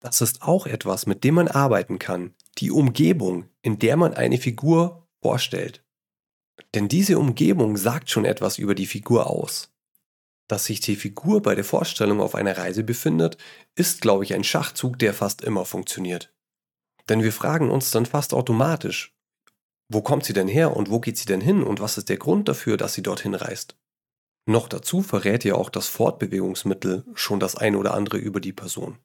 Das 0.00 0.20
ist 0.20 0.42
auch 0.42 0.66
etwas, 0.66 1.06
mit 1.06 1.24
dem 1.24 1.34
man 1.34 1.48
arbeiten 1.48 1.98
kann. 1.98 2.34
Die 2.58 2.70
Umgebung, 2.70 3.48
in 3.62 3.78
der 3.78 3.96
man 3.96 4.14
eine 4.14 4.38
Figur 4.38 5.08
vorstellt. 5.20 5.82
Denn 6.74 6.88
diese 6.88 7.18
Umgebung 7.18 7.76
sagt 7.76 8.10
schon 8.10 8.24
etwas 8.24 8.58
über 8.58 8.74
die 8.74 8.86
Figur 8.86 9.28
aus. 9.28 9.72
Dass 10.48 10.66
sich 10.66 10.80
die 10.80 10.96
Figur 10.96 11.42
bei 11.42 11.54
der 11.54 11.64
Vorstellung 11.64 12.20
auf 12.20 12.34
einer 12.34 12.56
Reise 12.56 12.84
befindet, 12.84 13.36
ist, 13.74 14.00
glaube 14.00 14.24
ich, 14.24 14.34
ein 14.34 14.44
Schachzug, 14.44 14.98
der 14.98 15.12
fast 15.12 15.42
immer 15.42 15.64
funktioniert. 15.64 16.32
Denn 17.08 17.22
wir 17.22 17.32
fragen 17.32 17.70
uns 17.70 17.90
dann 17.90 18.06
fast 18.06 18.32
automatisch, 18.32 19.15
wo 19.88 20.02
kommt 20.02 20.24
sie 20.24 20.32
denn 20.32 20.48
her 20.48 20.76
und 20.76 20.90
wo 20.90 21.00
geht 21.00 21.16
sie 21.16 21.26
denn 21.26 21.40
hin 21.40 21.62
und 21.62 21.80
was 21.80 21.98
ist 21.98 22.08
der 22.08 22.16
Grund 22.16 22.48
dafür, 22.48 22.76
dass 22.76 22.94
sie 22.94 23.02
dorthin 23.02 23.34
reist? 23.34 23.76
Noch 24.48 24.68
dazu 24.68 25.02
verrät 25.02 25.44
ja 25.44 25.54
auch 25.54 25.70
das 25.70 25.88
Fortbewegungsmittel 25.88 27.04
schon 27.14 27.40
das 27.40 27.56
eine 27.56 27.78
oder 27.78 27.94
andere 27.94 28.18
über 28.18 28.40
die 28.40 28.52
Person. 28.52 28.98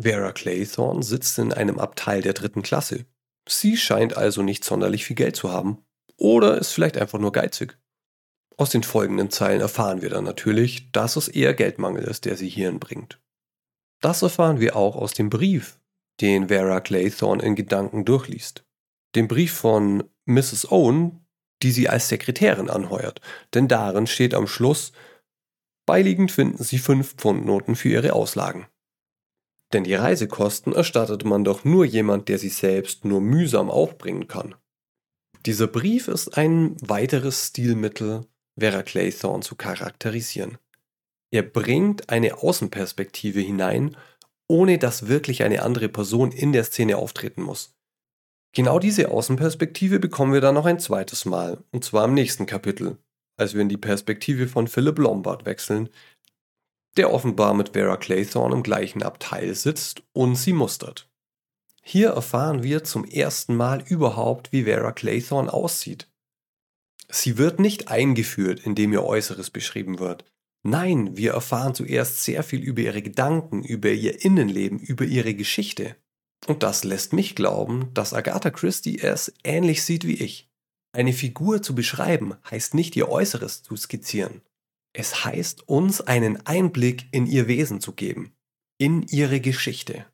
Vera 0.00 0.32
Claythorne 0.32 1.02
sitzt 1.02 1.38
in 1.38 1.52
einem 1.52 1.78
Abteil 1.78 2.22
der 2.22 2.32
dritten 2.32 2.62
Klasse. 2.62 3.06
Sie 3.48 3.76
scheint 3.76 4.16
also 4.16 4.42
nicht 4.42 4.64
sonderlich 4.64 5.04
viel 5.04 5.16
Geld 5.16 5.36
zu 5.36 5.50
haben 5.50 5.78
oder 6.16 6.58
ist 6.58 6.72
vielleicht 6.72 6.96
einfach 6.96 7.18
nur 7.18 7.32
geizig. 7.32 7.78
Aus 8.56 8.70
den 8.70 8.82
folgenden 8.82 9.30
Zeilen 9.30 9.60
erfahren 9.60 10.02
wir 10.02 10.10
dann 10.10 10.24
natürlich, 10.24 10.90
dass 10.92 11.16
es 11.16 11.28
eher 11.28 11.54
Geldmangel 11.54 12.04
ist, 12.04 12.24
der 12.24 12.36
sie 12.36 12.48
hierhin 12.48 12.80
bringt. 12.80 13.20
Das 14.00 14.22
erfahren 14.22 14.60
wir 14.60 14.76
auch 14.76 14.96
aus 14.96 15.14
dem 15.14 15.30
Brief, 15.30 15.80
den 16.20 16.48
Vera 16.48 16.80
Claythorne 16.80 17.42
in 17.42 17.54
Gedanken 17.54 18.04
durchliest. 18.04 18.64
Dem 19.14 19.28
Brief 19.28 19.52
von 19.52 20.04
Mrs. 20.24 20.70
Owen, 20.70 21.26
die 21.62 21.70
sie 21.70 21.88
als 21.88 22.08
Sekretärin 22.08 22.70
anheuert, 22.70 23.20
denn 23.54 23.68
darin 23.68 24.06
steht 24.06 24.34
am 24.34 24.46
Schluss, 24.46 24.92
beiliegend 25.86 26.32
finden 26.32 26.62
sie 26.62 26.78
5 26.78 27.16
Pfundnoten 27.16 27.76
für 27.76 27.90
ihre 27.90 28.14
Auslagen. 28.14 28.66
Denn 29.72 29.84
die 29.84 29.94
Reisekosten 29.94 30.74
erstattet 30.74 31.24
man 31.24 31.44
doch 31.44 31.64
nur 31.64 31.84
jemand, 31.84 32.28
der 32.28 32.38
sie 32.38 32.50
selbst 32.50 33.04
nur 33.04 33.20
mühsam 33.20 33.70
aufbringen 33.70 34.28
kann. 34.28 34.54
Dieser 35.46 35.66
Brief 35.66 36.08
ist 36.08 36.36
ein 36.36 36.76
weiteres 36.80 37.48
Stilmittel, 37.48 38.26
Vera 38.58 38.82
Claythorne 38.82 39.42
zu 39.42 39.56
charakterisieren. 39.56 40.58
Er 41.30 41.42
bringt 41.42 42.10
eine 42.10 42.38
Außenperspektive 42.38 43.40
hinein, 43.40 43.96
ohne 44.46 44.78
dass 44.78 45.08
wirklich 45.08 45.42
eine 45.42 45.62
andere 45.62 45.88
Person 45.88 46.30
in 46.30 46.52
der 46.52 46.64
Szene 46.64 46.98
auftreten 46.98 47.42
muss. 47.42 47.74
Genau 48.52 48.78
diese 48.78 49.10
Außenperspektive 49.10 49.98
bekommen 49.98 50.34
wir 50.34 50.42
dann 50.42 50.54
noch 50.54 50.66
ein 50.66 50.78
zweites 50.78 51.24
Mal, 51.24 51.64
und 51.70 51.84
zwar 51.84 52.04
im 52.04 52.14
nächsten 52.14 52.44
Kapitel, 52.44 52.98
als 53.36 53.54
wir 53.54 53.62
in 53.62 53.70
die 53.70 53.78
Perspektive 53.78 54.46
von 54.46 54.68
Philip 54.68 54.98
Lombard 54.98 55.46
wechseln, 55.46 55.88
der 56.98 57.12
offenbar 57.12 57.54
mit 57.54 57.70
Vera 57.70 57.96
Claythorne 57.96 58.54
im 58.54 58.62
gleichen 58.62 59.02
Abteil 59.02 59.54
sitzt 59.54 60.02
und 60.12 60.36
sie 60.36 60.52
mustert. 60.52 61.08
Hier 61.82 62.10
erfahren 62.10 62.62
wir 62.62 62.84
zum 62.84 63.04
ersten 63.04 63.56
Mal 63.56 63.82
überhaupt, 63.86 64.52
wie 64.52 64.64
Vera 64.64 64.92
Claythorne 64.92 65.52
aussieht. 65.52 66.08
Sie 67.08 67.38
wird 67.38 67.58
nicht 67.58 67.88
eingeführt, 67.88 68.60
indem 68.60 68.92
ihr 68.92 69.02
Äußeres 69.02 69.50
beschrieben 69.50 69.98
wird. 69.98 70.24
Nein, 70.62 71.16
wir 71.16 71.32
erfahren 71.32 71.74
zuerst 71.74 72.22
sehr 72.22 72.42
viel 72.42 72.60
über 72.60 72.82
ihre 72.82 73.02
Gedanken, 73.02 73.64
über 73.64 73.90
ihr 73.90 74.24
Innenleben, 74.24 74.78
über 74.78 75.04
ihre 75.04 75.34
Geschichte. 75.34 75.96
Und 76.46 76.62
das 76.62 76.84
lässt 76.84 77.12
mich 77.12 77.36
glauben, 77.36 77.92
dass 77.94 78.14
Agatha 78.14 78.50
Christie 78.50 78.98
es 78.98 79.32
ähnlich 79.44 79.84
sieht 79.84 80.06
wie 80.06 80.14
ich. 80.14 80.48
Eine 80.92 81.12
Figur 81.12 81.62
zu 81.62 81.74
beschreiben 81.74 82.34
heißt 82.50 82.74
nicht 82.74 82.96
ihr 82.96 83.08
Äußeres 83.08 83.62
zu 83.62 83.76
skizzieren. 83.76 84.42
Es 84.92 85.24
heißt 85.24 85.68
uns 85.68 86.00
einen 86.02 86.44
Einblick 86.46 87.06
in 87.12 87.26
ihr 87.26 87.48
Wesen 87.48 87.80
zu 87.80 87.92
geben, 87.92 88.34
in 88.78 89.02
ihre 89.04 89.40
Geschichte. 89.40 90.04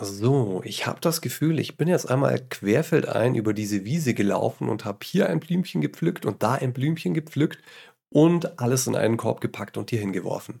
So, 0.00 0.62
ich 0.64 0.86
habe 0.86 1.00
das 1.00 1.20
Gefühl, 1.20 1.58
ich 1.58 1.76
bin 1.76 1.88
jetzt 1.88 2.08
einmal 2.08 2.38
querfeldein 2.38 3.34
über 3.34 3.52
diese 3.52 3.84
Wiese 3.84 4.14
gelaufen 4.14 4.68
und 4.68 4.84
habe 4.84 4.98
hier 5.02 5.28
ein 5.28 5.40
Blümchen 5.40 5.80
gepflückt 5.80 6.26
und 6.26 6.42
da 6.42 6.54
ein 6.54 6.72
Blümchen 6.72 7.14
gepflückt 7.14 7.62
und 8.10 8.60
alles 8.60 8.86
in 8.86 8.94
einen 8.94 9.16
Korb 9.16 9.40
gepackt 9.40 9.76
und 9.76 9.90
hier 9.90 9.98
hingeworfen. 9.98 10.60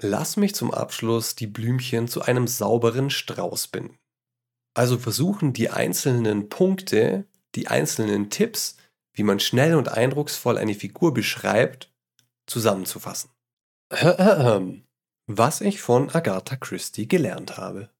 Lass 0.00 0.38
mich 0.38 0.54
zum 0.54 0.72
Abschluss 0.72 1.34
die 1.34 1.46
Blümchen 1.46 2.08
zu 2.08 2.22
einem 2.22 2.46
sauberen 2.46 3.10
Strauß 3.10 3.68
binden. 3.68 3.99
Also 4.74 4.98
versuchen 4.98 5.52
die 5.52 5.70
einzelnen 5.70 6.48
Punkte, 6.48 7.26
die 7.54 7.68
einzelnen 7.68 8.30
Tipps, 8.30 8.76
wie 9.12 9.22
man 9.22 9.40
schnell 9.40 9.74
und 9.74 9.88
eindrucksvoll 9.88 10.58
eine 10.58 10.74
Figur 10.74 11.12
beschreibt, 11.12 11.92
zusammenzufassen. 12.46 13.30
Was 15.26 15.60
ich 15.60 15.80
von 15.80 16.10
Agatha 16.10 16.56
Christie 16.56 17.08
gelernt 17.08 17.56
habe 17.56 17.90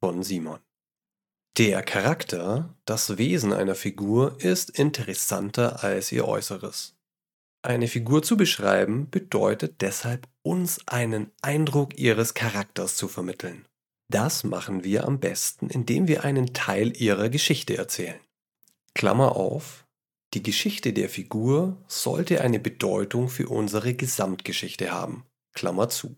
von 0.00 0.22
Simon. 0.22 0.60
Der 1.56 1.82
Charakter, 1.82 2.76
das 2.84 3.16
Wesen 3.16 3.52
einer 3.52 3.74
Figur 3.74 4.36
ist 4.40 4.70
interessanter 4.70 5.82
als 5.82 6.12
ihr 6.12 6.28
Äußeres. 6.28 6.96
Eine 7.62 7.88
Figur 7.88 8.22
zu 8.22 8.36
beschreiben 8.36 9.10
bedeutet 9.10 9.80
deshalb, 9.80 10.28
uns 10.42 10.86
einen 10.86 11.32
Eindruck 11.40 11.98
ihres 11.98 12.34
Charakters 12.34 12.96
zu 12.96 13.08
vermitteln. 13.08 13.66
Das 14.08 14.44
machen 14.44 14.84
wir 14.84 15.04
am 15.04 15.18
besten, 15.18 15.68
indem 15.68 16.06
wir 16.06 16.24
einen 16.24 16.52
Teil 16.52 16.96
ihrer 16.96 17.28
Geschichte 17.28 17.76
erzählen. 17.76 18.20
Klammer 18.94 19.36
auf, 19.36 19.86
die 20.34 20.42
Geschichte 20.42 20.92
der 20.92 21.08
Figur 21.08 21.82
sollte 21.88 22.40
eine 22.40 22.60
Bedeutung 22.60 23.28
für 23.28 23.48
unsere 23.48 23.94
Gesamtgeschichte 23.94 24.90
haben. 24.90 25.24
Klammer 25.54 25.88
zu. 25.88 26.16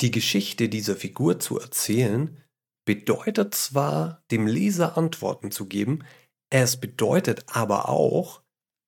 Die 0.00 0.10
Geschichte 0.10 0.68
dieser 0.68 0.96
Figur 0.96 1.40
zu 1.40 1.58
erzählen 1.58 2.42
bedeutet 2.84 3.54
zwar, 3.54 4.22
dem 4.30 4.46
Leser 4.46 4.96
Antworten 4.96 5.50
zu 5.50 5.66
geben, 5.66 6.04
es 6.50 6.78
bedeutet 6.78 7.44
aber 7.48 7.88
auch, 7.88 8.42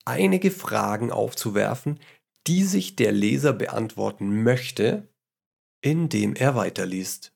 einige 0.05 0.51
Fragen 0.51 1.11
aufzuwerfen, 1.11 1.99
die 2.47 2.63
sich 2.63 2.95
der 2.95 3.11
Leser 3.11 3.53
beantworten 3.53 4.43
möchte, 4.43 5.07
indem 5.81 6.33
er 6.33 6.55
weiterliest. 6.55 7.33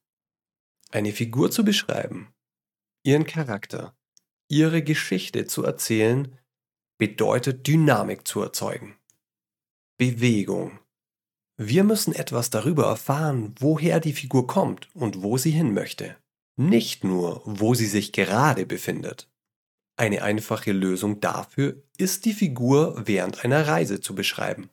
Eine 0.96 1.12
Figur 1.12 1.52
zu 1.52 1.66
beschreiben, 1.66 2.30
ihren 3.04 3.26
Charakter, 3.26 3.98
ihre 4.48 4.82
Geschichte 4.82 5.46
zu 5.46 5.66
erzählen, 5.66 6.40
bedeutet 6.98 7.68
Dynamik 7.68 8.26
zu 8.26 8.42
erzeugen. 8.42 8.96
Bewegung. 9.98 10.80
Wir 11.58 11.84
müssen 11.84 12.16
etwas 12.16 12.50
darüber 12.50 12.86
erfahren, 12.86 13.54
woher 13.60 14.00
die 14.00 14.14
Figur 14.14 14.48
kommt 14.48 14.88
und 14.96 15.22
wo 15.22 15.38
sie 15.38 15.52
hin 15.52 15.74
möchte. 15.74 16.16
Nicht 16.56 17.04
nur, 17.04 17.42
wo 17.44 17.74
sie 17.74 17.88
sich 17.88 18.14
gerade 18.14 18.66
befindet. 18.66 19.30
Eine 19.98 20.22
einfache 20.22 20.72
Lösung 20.72 21.20
dafür 21.20 21.84
ist 21.98 22.24
die 22.24 22.32
Figur 22.32 23.04
während 23.06 23.44
einer 23.44 23.68
Reise 23.68 24.00
zu 24.00 24.16
beschreiben. 24.16 24.70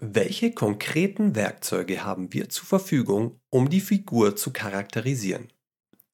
Welche 0.00 0.52
konkreten 0.52 1.34
Werkzeuge 1.34 2.04
haben 2.04 2.32
wir 2.32 2.48
zur 2.48 2.66
Verfügung, 2.66 3.40
um 3.50 3.68
die 3.68 3.80
Figur 3.80 4.36
zu 4.36 4.52
charakterisieren? 4.52 5.52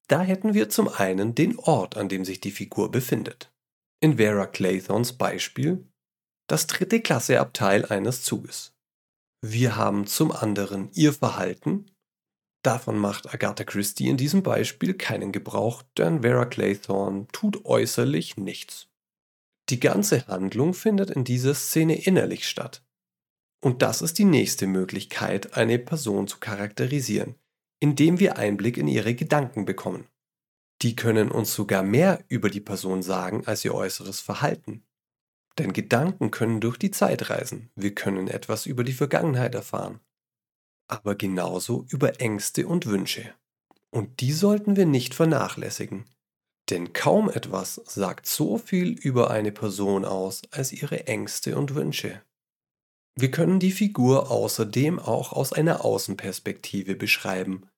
Da 0.08 0.22
hätten 0.22 0.54
wir 0.54 0.70
zum 0.70 0.88
einen 0.88 1.34
den 1.34 1.58
Ort, 1.58 1.96
an 1.96 2.08
dem 2.08 2.24
sich 2.24 2.40
die 2.40 2.50
Figur 2.50 2.90
befindet. 2.90 3.52
In 4.00 4.16
Vera 4.16 4.46
Claythons 4.46 5.14
Beispiel 5.14 5.86
das 6.46 6.66
dritte 6.66 7.00
Klasseabteil 7.00 7.86
eines 7.86 8.22
Zuges. 8.22 8.74
Wir 9.42 9.76
haben 9.76 10.06
zum 10.06 10.32
anderen 10.32 10.90
ihr 10.92 11.12
Verhalten. 11.12 11.86
Davon 12.62 12.98
macht 12.98 13.32
Agatha 13.32 13.64
Christie 13.64 14.08
in 14.08 14.16
diesem 14.16 14.42
Beispiel 14.42 14.94
keinen 14.94 15.32
Gebrauch, 15.32 15.82
denn 15.98 16.22
Vera 16.22 16.46
Claythorne 16.46 17.26
tut 17.32 17.64
äußerlich 17.64 18.36
nichts. 18.38 18.88
Die 19.68 19.80
ganze 19.80 20.26
Handlung 20.26 20.74
findet 20.74 21.10
in 21.10 21.24
dieser 21.24 21.54
Szene 21.54 22.02
innerlich 22.02 22.48
statt. 22.48 22.83
Und 23.64 23.81
das 23.81 24.03
ist 24.03 24.18
die 24.18 24.27
nächste 24.27 24.66
Möglichkeit, 24.66 25.57
eine 25.57 25.79
Person 25.79 26.29
zu 26.29 26.38
charakterisieren, 26.38 27.37
indem 27.81 28.20
wir 28.20 28.37
Einblick 28.37 28.77
in 28.77 28.87
ihre 28.87 29.14
Gedanken 29.14 29.64
bekommen. 29.64 30.07
Die 30.83 30.94
können 30.94 31.31
uns 31.31 31.55
sogar 31.55 31.83
mehr 31.83 32.22
über 32.29 32.50
die 32.50 32.61
Person 32.61 33.03
sagen 33.03 33.46
als 33.46 33.64
ihr 33.64 33.74
äußeres 33.74 34.20
Verhalten. 34.20 34.85
Denn 35.57 35.72
Gedanken 35.72 36.31
können 36.31 36.61
durch 36.61 36.77
die 36.77 36.90
Zeit 36.90 37.31
reisen, 37.31 37.70
wir 37.74 37.94
können 37.94 38.29
etwas 38.29 38.66
über 38.66 38.85
die 38.85 38.92
Vergangenheit 38.92 39.55
erfahren, 39.55 40.00
aber 40.87 41.14
genauso 41.14 41.87
über 41.88 42.20
Ängste 42.20 42.66
und 42.66 42.85
Wünsche. 42.85 43.33
Und 43.90 44.20
die 44.20 44.33
sollten 44.33 44.77
wir 44.77 44.85
nicht 44.85 45.14
vernachlässigen. 45.14 46.05
Denn 46.68 46.92
kaum 46.92 47.31
etwas 47.31 47.77
sagt 47.87 48.27
so 48.27 48.59
viel 48.59 48.92
über 48.92 49.31
eine 49.31 49.53
Person 49.53 50.05
aus 50.05 50.42
als 50.50 50.70
ihre 50.70 51.07
Ängste 51.07 51.57
und 51.57 51.74
Wünsche. 51.74 52.20
Wir 53.16 53.31
können 53.31 53.61
die 53.61 53.70
Figur 53.70 54.31
außerdem 54.31 54.98
auch 54.98 55.33
aus 55.33 55.53
einer 55.53 55.85
Außenperspektive 55.85 56.96
beschreiben, 56.96 57.68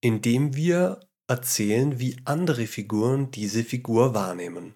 indem 0.00 0.54
wir 0.54 1.00
erzählen, 1.26 1.98
wie 1.98 2.16
andere 2.24 2.66
Figuren 2.66 3.30
diese 3.30 3.64
Figur 3.64 4.14
wahrnehmen. 4.14 4.74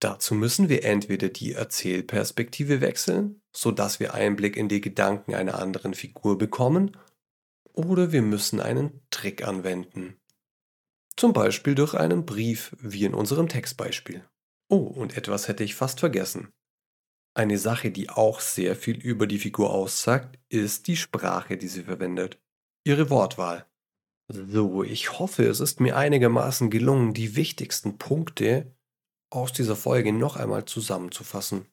Dazu 0.00 0.34
müssen 0.34 0.68
wir 0.68 0.84
entweder 0.84 1.28
die 1.28 1.52
Erzählperspektive 1.52 2.80
wechseln, 2.80 3.40
sodass 3.54 4.00
wir 4.00 4.14
Einblick 4.14 4.56
in 4.56 4.68
die 4.68 4.80
Gedanken 4.80 5.34
einer 5.34 5.58
anderen 5.58 5.94
Figur 5.94 6.38
bekommen, 6.38 6.96
oder 7.72 8.12
wir 8.12 8.22
müssen 8.22 8.60
einen 8.60 9.00
Trick 9.10 9.46
anwenden. 9.46 10.16
Zum 11.16 11.32
Beispiel 11.32 11.74
durch 11.74 11.94
einen 11.94 12.26
Brief, 12.26 12.74
wie 12.80 13.04
in 13.04 13.14
unserem 13.14 13.48
Textbeispiel. 13.48 14.24
Oh, 14.68 14.76
und 14.76 15.16
etwas 15.16 15.48
hätte 15.48 15.64
ich 15.64 15.74
fast 15.74 16.00
vergessen. 16.00 16.52
Eine 17.34 17.58
Sache, 17.58 17.90
die 17.90 18.10
auch 18.10 18.40
sehr 18.40 18.76
viel 18.76 18.98
über 18.98 19.26
die 19.26 19.38
Figur 19.38 19.70
aussagt, 19.72 20.38
ist 20.50 20.86
die 20.86 20.96
Sprache, 20.96 21.56
die 21.56 21.68
sie 21.68 21.84
verwendet. 21.84 22.38
Ihre 22.84 23.08
Wortwahl. 23.08 23.66
So, 24.28 24.82
ich 24.82 25.18
hoffe, 25.18 25.44
es 25.44 25.60
ist 25.60 25.80
mir 25.80 25.96
einigermaßen 25.96 26.70
gelungen, 26.70 27.14
die 27.14 27.36
wichtigsten 27.36 27.98
Punkte 27.98 28.74
aus 29.30 29.52
dieser 29.52 29.76
Folge 29.76 30.12
noch 30.12 30.36
einmal 30.36 30.66
zusammenzufassen, 30.66 31.66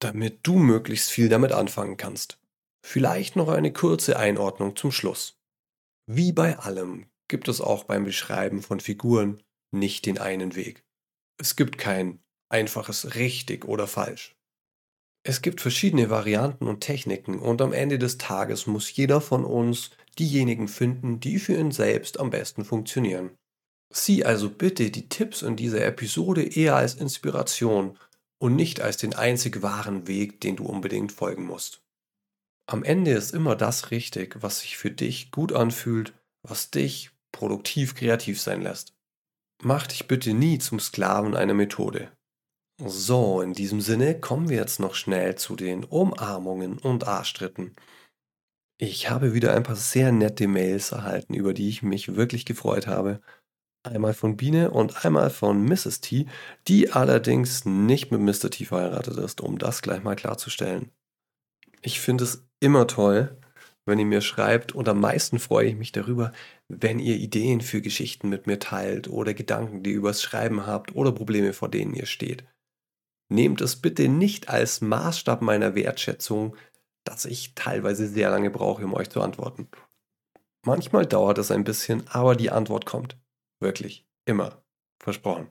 damit 0.00 0.40
du 0.46 0.58
möglichst 0.58 1.10
viel 1.10 1.28
damit 1.28 1.52
anfangen 1.52 1.96
kannst. 1.96 2.38
Vielleicht 2.84 3.36
noch 3.36 3.48
eine 3.48 3.72
kurze 3.72 4.18
Einordnung 4.18 4.76
zum 4.76 4.92
Schluss. 4.92 5.38
Wie 6.06 6.32
bei 6.32 6.58
allem 6.58 7.06
gibt 7.28 7.48
es 7.48 7.60
auch 7.60 7.84
beim 7.84 8.04
Beschreiben 8.04 8.62
von 8.62 8.80
Figuren 8.80 9.42
nicht 9.70 10.06
den 10.06 10.18
einen 10.18 10.54
Weg. 10.54 10.84
Es 11.38 11.56
gibt 11.56 11.78
kein 11.78 12.22
einfaches 12.48 13.14
richtig 13.14 13.64
oder 13.66 13.86
falsch. 13.86 14.36
Es 15.24 15.40
gibt 15.40 15.60
verschiedene 15.60 16.10
Varianten 16.10 16.66
und 16.66 16.80
Techniken 16.80 17.38
und 17.38 17.62
am 17.62 17.72
Ende 17.72 17.98
des 17.98 18.18
Tages 18.18 18.66
muss 18.66 18.94
jeder 18.94 19.20
von 19.20 19.44
uns 19.44 19.90
diejenigen 20.18 20.68
finden, 20.68 21.20
die 21.20 21.38
für 21.38 21.54
ihn 21.54 21.70
selbst 21.70 22.18
am 22.18 22.30
besten 22.30 22.64
funktionieren. 22.64 23.30
Sieh 23.92 24.24
also 24.24 24.50
bitte 24.50 24.90
die 24.90 25.08
Tipps 25.08 25.42
in 25.42 25.54
dieser 25.54 25.84
Episode 25.84 26.42
eher 26.42 26.76
als 26.76 26.94
Inspiration 26.94 27.98
und 28.38 28.56
nicht 28.56 28.80
als 28.80 28.96
den 28.96 29.14
einzig 29.14 29.62
wahren 29.62 30.08
Weg, 30.08 30.40
den 30.40 30.56
du 30.56 30.64
unbedingt 30.64 31.12
folgen 31.12 31.44
musst. 31.44 31.82
Am 32.66 32.82
Ende 32.82 33.12
ist 33.12 33.32
immer 33.32 33.54
das 33.54 33.90
richtig, 33.90 34.36
was 34.40 34.60
sich 34.60 34.76
für 34.76 34.90
dich 34.90 35.30
gut 35.30 35.52
anfühlt, 35.52 36.14
was 36.42 36.70
dich 36.70 37.10
produktiv 37.30 37.94
kreativ 37.94 38.40
sein 38.40 38.62
lässt. 38.62 38.94
Mach 39.62 39.86
dich 39.86 40.08
bitte 40.08 40.34
nie 40.34 40.58
zum 40.58 40.80
Sklaven 40.80 41.36
einer 41.36 41.54
Methode. 41.54 42.10
So, 42.80 43.40
in 43.42 43.52
diesem 43.52 43.80
Sinne 43.80 44.18
kommen 44.18 44.48
wir 44.48 44.56
jetzt 44.56 44.80
noch 44.80 44.94
schnell 44.94 45.36
zu 45.36 45.56
den 45.56 45.84
Umarmungen 45.84 46.78
und 46.78 47.06
Arschtritten. 47.06 47.76
Ich 48.78 49.10
habe 49.10 49.34
wieder 49.34 49.54
ein 49.54 49.62
paar 49.62 49.76
sehr 49.76 50.10
nette 50.10 50.48
Mails 50.48 50.92
erhalten, 50.92 51.34
über 51.34 51.54
die 51.54 51.68
ich 51.68 51.82
mich 51.82 52.16
wirklich 52.16 52.44
gefreut 52.44 52.86
habe. 52.86 53.20
Einmal 53.84 54.14
von 54.14 54.36
Biene 54.36 54.70
und 54.70 55.04
einmal 55.04 55.30
von 55.30 55.64
Mrs. 55.64 56.00
T, 56.00 56.26
die 56.68 56.90
allerdings 56.90 57.64
nicht 57.64 58.10
mit 58.10 58.20
Mr. 58.20 58.50
T 58.50 58.64
verheiratet 58.64 59.16
ist, 59.18 59.40
um 59.40 59.58
das 59.58 59.82
gleich 59.82 60.02
mal 60.02 60.16
klarzustellen. 60.16 60.90
Ich 61.82 62.00
finde 62.00 62.24
es 62.24 62.46
immer 62.60 62.86
toll, 62.86 63.38
wenn 63.86 63.98
ihr 63.98 64.06
mir 64.06 64.20
schreibt 64.20 64.72
und 64.72 64.88
am 64.88 65.00
meisten 65.00 65.38
freue 65.38 65.68
ich 65.68 65.76
mich 65.76 65.92
darüber, 65.92 66.32
wenn 66.68 66.98
ihr 66.98 67.16
Ideen 67.16 67.60
für 67.60 67.82
Geschichten 67.82 68.28
mit 68.28 68.46
mir 68.46 68.58
teilt 68.58 69.08
oder 69.08 69.34
Gedanken, 69.34 69.82
die 69.82 69.90
ihr 69.90 69.98
übers 69.98 70.22
Schreiben 70.22 70.66
habt 70.66 70.94
oder 70.94 71.12
Probleme, 71.12 71.52
vor 71.52 71.68
denen 71.68 71.94
ihr 71.94 72.06
steht. 72.06 72.44
Nehmt 73.32 73.62
es 73.62 73.76
bitte 73.76 74.08
nicht 74.08 74.50
als 74.50 74.82
Maßstab 74.82 75.40
meiner 75.40 75.74
Wertschätzung, 75.74 76.54
dass 77.02 77.24
ich 77.24 77.54
teilweise 77.54 78.06
sehr 78.06 78.28
lange 78.28 78.50
brauche, 78.50 78.84
um 78.84 78.92
euch 78.92 79.08
zu 79.08 79.22
antworten. 79.22 79.68
Manchmal 80.66 81.06
dauert 81.06 81.38
es 81.38 81.50
ein 81.50 81.64
bisschen, 81.64 82.06
aber 82.08 82.36
die 82.36 82.50
Antwort 82.50 82.84
kommt. 82.84 83.16
Wirklich. 83.58 84.06
Immer. 84.26 84.62
Versprochen. 85.02 85.48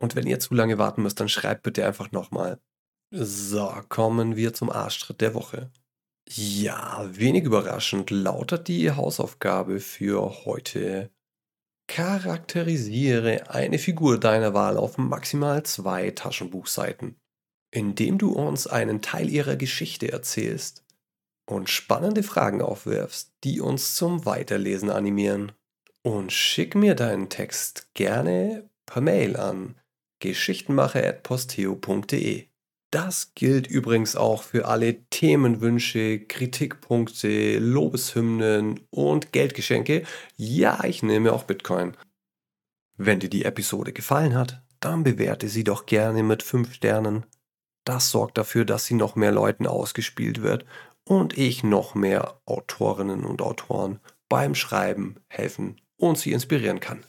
Und 0.00 0.16
wenn 0.16 0.26
ihr 0.26 0.40
zu 0.40 0.54
lange 0.54 0.76
warten 0.76 1.04
müsst, 1.04 1.20
dann 1.20 1.28
schreibt 1.28 1.62
bitte 1.62 1.86
einfach 1.86 2.10
nochmal. 2.10 2.60
So, 3.12 3.72
kommen 3.88 4.34
wir 4.34 4.52
zum 4.52 4.68
Arschtritt 4.68 5.20
der 5.20 5.34
Woche. 5.34 5.70
Ja, 6.28 7.08
wenig 7.12 7.44
überraschend 7.44 8.10
lautet 8.10 8.66
die 8.66 8.90
Hausaufgabe 8.90 9.78
für 9.78 10.44
heute 10.44 11.12
Charakterisiere 11.92 13.50
eine 13.50 13.78
Figur 13.78 14.18
deiner 14.18 14.54
Wahl 14.54 14.78
auf 14.78 14.96
maximal 14.96 15.62
zwei 15.64 16.10
Taschenbuchseiten, 16.10 17.20
indem 17.70 18.16
du 18.16 18.32
uns 18.32 18.66
einen 18.66 19.02
Teil 19.02 19.28
ihrer 19.28 19.56
Geschichte 19.56 20.10
erzählst 20.10 20.86
und 21.44 21.68
spannende 21.68 22.22
Fragen 22.22 22.62
aufwirfst, 22.62 23.34
die 23.44 23.60
uns 23.60 23.94
zum 23.94 24.24
Weiterlesen 24.24 24.88
animieren. 24.88 25.52
Und 26.00 26.32
schick 26.32 26.74
mir 26.74 26.94
deinen 26.94 27.28
Text 27.28 27.92
gerne 27.92 28.70
per 28.86 29.02
Mail 29.02 29.36
an 29.36 29.78
geschichtenmacher.posteo.de. 30.20 32.51
Das 32.92 33.32
gilt 33.34 33.66
übrigens 33.66 34.16
auch 34.16 34.42
für 34.42 34.66
alle 34.66 35.02
Themenwünsche, 35.08 36.20
Kritikpunkte, 36.20 37.58
Lobeshymnen 37.58 38.80
und 38.90 39.32
Geldgeschenke. 39.32 40.04
Ja, 40.36 40.84
ich 40.84 41.02
nehme 41.02 41.32
auch 41.32 41.44
Bitcoin. 41.44 41.96
Wenn 42.98 43.18
dir 43.18 43.30
die 43.30 43.46
Episode 43.46 43.94
gefallen 43.94 44.34
hat, 44.34 44.62
dann 44.78 45.04
bewerte 45.04 45.48
sie 45.48 45.64
doch 45.64 45.86
gerne 45.86 46.22
mit 46.22 46.42
5 46.42 46.74
Sternen. 46.74 47.24
Das 47.84 48.10
sorgt 48.10 48.36
dafür, 48.36 48.66
dass 48.66 48.84
sie 48.84 48.94
noch 48.94 49.16
mehr 49.16 49.32
Leuten 49.32 49.66
ausgespielt 49.66 50.42
wird 50.42 50.66
und 51.04 51.38
ich 51.38 51.64
noch 51.64 51.94
mehr 51.94 52.42
Autorinnen 52.44 53.24
und 53.24 53.40
Autoren 53.40 54.00
beim 54.28 54.54
Schreiben 54.54 55.16
helfen 55.28 55.80
und 55.96 56.18
sie 56.18 56.32
inspirieren 56.32 56.80
kann. 56.80 57.06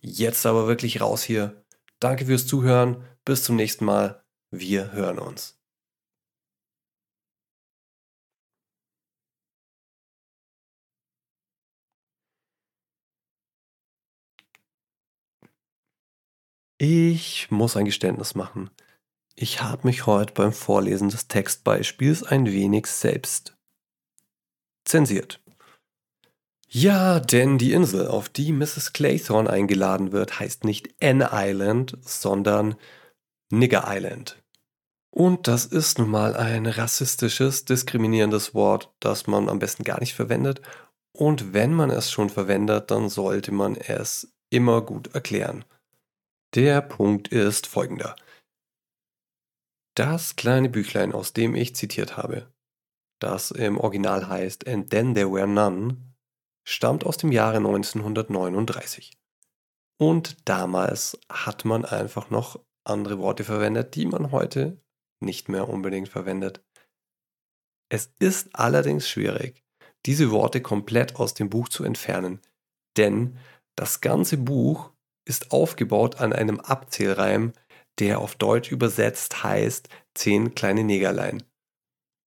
Jetzt 0.00 0.44
aber 0.44 0.66
wirklich 0.66 1.00
raus 1.00 1.22
hier. 1.22 1.64
Danke 2.00 2.26
fürs 2.26 2.46
Zuhören. 2.46 3.02
Bis 3.24 3.44
zum 3.44 3.56
nächsten 3.56 3.86
Mal. 3.86 4.22
Wir 4.52 4.92
hören 4.92 5.18
uns. 5.18 5.56
Ich 16.78 17.50
muss 17.50 17.76
ein 17.76 17.84
Geständnis 17.84 18.34
machen. 18.34 18.70
Ich 19.36 19.62
habe 19.62 19.86
mich 19.86 20.06
heute 20.06 20.32
beim 20.34 20.52
Vorlesen 20.52 21.10
des 21.10 21.28
Textbeispiels 21.28 22.22
ein 22.22 22.46
wenig 22.46 22.86
selbst 22.86 23.56
zensiert. 24.84 25.40
Ja, 26.68 27.20
denn 27.20 27.58
die 27.58 27.72
Insel, 27.72 28.08
auf 28.08 28.28
die 28.28 28.52
Mrs. 28.52 28.92
Claythorne 28.92 29.50
eingeladen 29.50 30.12
wird, 30.12 30.40
heißt 30.40 30.64
nicht 30.64 30.94
N 31.00 31.22
Island, 31.30 31.98
sondern 32.00 32.76
Nigger 33.50 33.84
Island. 33.86 34.39
Und 35.10 35.48
das 35.48 35.66
ist 35.66 35.98
nun 35.98 36.10
mal 36.10 36.36
ein 36.36 36.66
rassistisches, 36.66 37.64
diskriminierendes 37.64 38.54
Wort, 38.54 38.92
das 39.00 39.26
man 39.26 39.48
am 39.48 39.58
besten 39.58 39.84
gar 39.84 39.98
nicht 40.00 40.14
verwendet. 40.14 40.62
Und 41.12 41.52
wenn 41.52 41.74
man 41.74 41.90
es 41.90 42.10
schon 42.10 42.30
verwendet, 42.30 42.90
dann 42.90 43.08
sollte 43.08 43.52
man 43.52 43.74
es 43.74 44.32
immer 44.50 44.80
gut 44.82 45.12
erklären. 45.14 45.64
Der 46.54 46.80
Punkt 46.80 47.28
ist 47.28 47.66
folgender. 47.66 48.16
Das 49.96 50.36
kleine 50.36 50.68
Büchlein, 50.68 51.12
aus 51.12 51.32
dem 51.32 51.54
ich 51.54 51.74
zitiert 51.74 52.16
habe, 52.16 52.46
das 53.20 53.50
im 53.50 53.78
Original 53.78 54.28
heißt 54.28 54.66
And 54.66 54.90
Then 54.90 55.14
There 55.14 55.32
Were 55.32 55.46
None, 55.48 55.96
stammt 56.64 57.04
aus 57.04 57.16
dem 57.16 57.32
Jahre 57.32 57.58
1939. 57.58 59.18
Und 59.98 60.48
damals 60.48 61.18
hat 61.28 61.64
man 61.64 61.84
einfach 61.84 62.30
noch 62.30 62.60
andere 62.84 63.18
Worte 63.18 63.44
verwendet, 63.44 63.94
die 63.94 64.06
man 64.06 64.30
heute 64.30 64.80
nicht 65.20 65.48
mehr 65.48 65.68
unbedingt 65.68 66.08
verwendet. 66.08 66.62
Es 67.88 68.12
ist 68.18 68.50
allerdings 68.54 69.08
schwierig, 69.08 69.64
diese 70.06 70.30
Worte 70.30 70.60
komplett 70.60 71.16
aus 71.16 71.34
dem 71.34 71.50
Buch 71.50 71.68
zu 71.68 71.84
entfernen, 71.84 72.40
denn 72.96 73.38
das 73.76 74.00
ganze 74.00 74.36
Buch 74.36 74.92
ist 75.26 75.52
aufgebaut 75.52 76.20
an 76.20 76.32
einem 76.32 76.60
Abzählreim, 76.60 77.52
der 77.98 78.20
auf 78.20 78.34
Deutsch 78.34 78.72
übersetzt 78.72 79.44
heißt 79.44 79.88
zehn 80.14 80.54
kleine 80.54 80.84
Negerlein. 80.84 81.42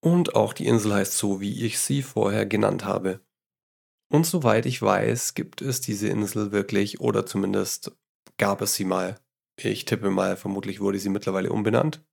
Und 0.03 0.35
auch 0.35 0.53
die 0.53 0.67
Insel 0.67 0.93
heißt 0.93 1.17
so, 1.17 1.39
wie 1.39 1.65
ich 1.65 1.79
sie 1.79 2.03
vorher 2.03 2.45
genannt 2.45 2.85
habe. 2.85 3.21
Und 4.11 4.25
soweit 4.25 4.65
ich 4.65 4.81
weiß, 4.81 5.33
gibt 5.33 5.61
es 5.61 5.81
diese 5.81 6.09
Insel 6.09 6.51
wirklich, 6.51 6.99
oder 6.99 7.25
zumindest 7.25 7.91
gab 8.37 8.61
es 8.61 8.75
sie 8.75 8.85
mal. 8.85 9.19
Ich 9.57 9.85
tippe 9.85 10.09
mal, 10.09 10.35
vermutlich 10.37 10.81
wurde 10.81 10.99
sie 10.99 11.09
mittlerweile 11.09 11.51
umbenannt. 11.51 12.03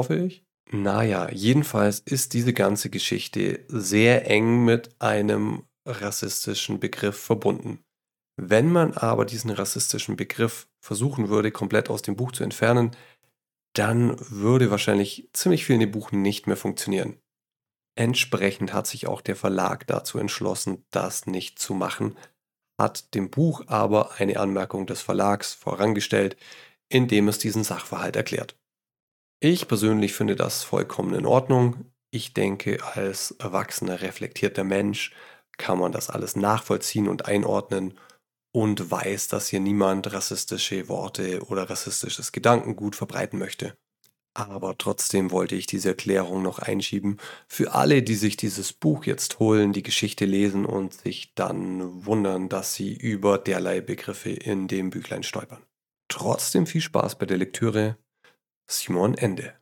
Hoffe 0.00 0.16
ich. 0.16 0.46
Naja, 0.72 1.28
jedenfalls 1.30 1.98
ist 1.98 2.32
diese 2.32 2.54
ganze 2.54 2.88
Geschichte 2.88 3.66
sehr 3.68 4.30
eng 4.30 4.64
mit 4.64 4.98
einem 4.98 5.64
rassistischen 5.84 6.80
Begriff 6.80 7.20
verbunden. 7.20 7.84
Wenn 8.40 8.72
man 8.72 8.94
aber 8.94 9.26
diesen 9.26 9.50
rassistischen 9.50 10.16
Begriff 10.16 10.70
versuchen 10.80 11.28
würde, 11.28 11.50
komplett 11.50 11.90
aus 11.90 12.00
dem 12.00 12.16
Buch 12.16 12.32
zu 12.32 12.44
entfernen, 12.44 12.92
dann 13.74 14.16
würde 14.30 14.70
wahrscheinlich 14.70 15.28
ziemlich 15.34 15.66
viel 15.66 15.74
in 15.74 15.80
dem 15.80 15.90
Buch 15.90 16.12
nicht 16.12 16.46
mehr 16.46 16.56
funktionieren. 16.56 17.18
Entsprechend 17.94 18.72
hat 18.72 18.86
sich 18.86 19.06
auch 19.06 19.20
der 19.20 19.36
Verlag 19.36 19.86
dazu 19.86 20.16
entschlossen, 20.16 20.82
das 20.90 21.26
nicht 21.26 21.58
zu 21.58 21.74
machen, 21.74 22.16
hat 22.80 23.14
dem 23.14 23.28
Buch 23.28 23.64
aber 23.66 24.12
eine 24.12 24.40
Anmerkung 24.40 24.86
des 24.86 25.02
Verlags 25.02 25.52
vorangestellt, 25.52 26.38
indem 26.88 27.28
es 27.28 27.36
diesen 27.36 27.64
Sachverhalt 27.64 28.16
erklärt. 28.16 28.56
Ich 29.42 29.68
persönlich 29.68 30.12
finde 30.12 30.36
das 30.36 30.62
vollkommen 30.62 31.14
in 31.14 31.24
Ordnung. 31.24 31.86
Ich 32.10 32.34
denke, 32.34 32.78
als 32.94 33.30
erwachsener, 33.32 34.02
reflektierter 34.02 34.64
Mensch 34.64 35.12
kann 35.56 35.78
man 35.78 35.92
das 35.92 36.10
alles 36.10 36.36
nachvollziehen 36.36 37.08
und 37.08 37.24
einordnen 37.24 37.98
und 38.52 38.90
weiß, 38.90 39.28
dass 39.28 39.48
hier 39.48 39.60
niemand 39.60 40.12
rassistische 40.12 40.88
Worte 40.88 41.42
oder 41.46 41.70
rassistisches 41.70 42.32
Gedankengut 42.32 42.96
verbreiten 42.96 43.38
möchte. 43.38 43.78
Aber 44.34 44.76
trotzdem 44.76 45.30
wollte 45.30 45.54
ich 45.54 45.66
diese 45.66 45.88
Erklärung 45.88 46.42
noch 46.42 46.58
einschieben 46.58 47.16
für 47.48 47.72
alle, 47.72 48.02
die 48.02 48.16
sich 48.16 48.36
dieses 48.36 48.74
Buch 48.74 49.04
jetzt 49.04 49.38
holen, 49.38 49.72
die 49.72 49.82
Geschichte 49.82 50.26
lesen 50.26 50.66
und 50.66 50.92
sich 50.92 51.34
dann 51.34 52.04
wundern, 52.04 52.50
dass 52.50 52.74
sie 52.74 52.94
über 52.94 53.38
derlei 53.38 53.80
Begriffe 53.80 54.30
in 54.30 54.68
dem 54.68 54.90
Büchlein 54.90 55.22
stolpern. 55.22 55.64
Trotzdem 56.08 56.66
viel 56.66 56.82
Spaß 56.82 57.18
bei 57.18 57.24
der 57.24 57.38
Lektüre. 57.38 57.96
Simon 58.70 59.14
Ende. 59.16 59.59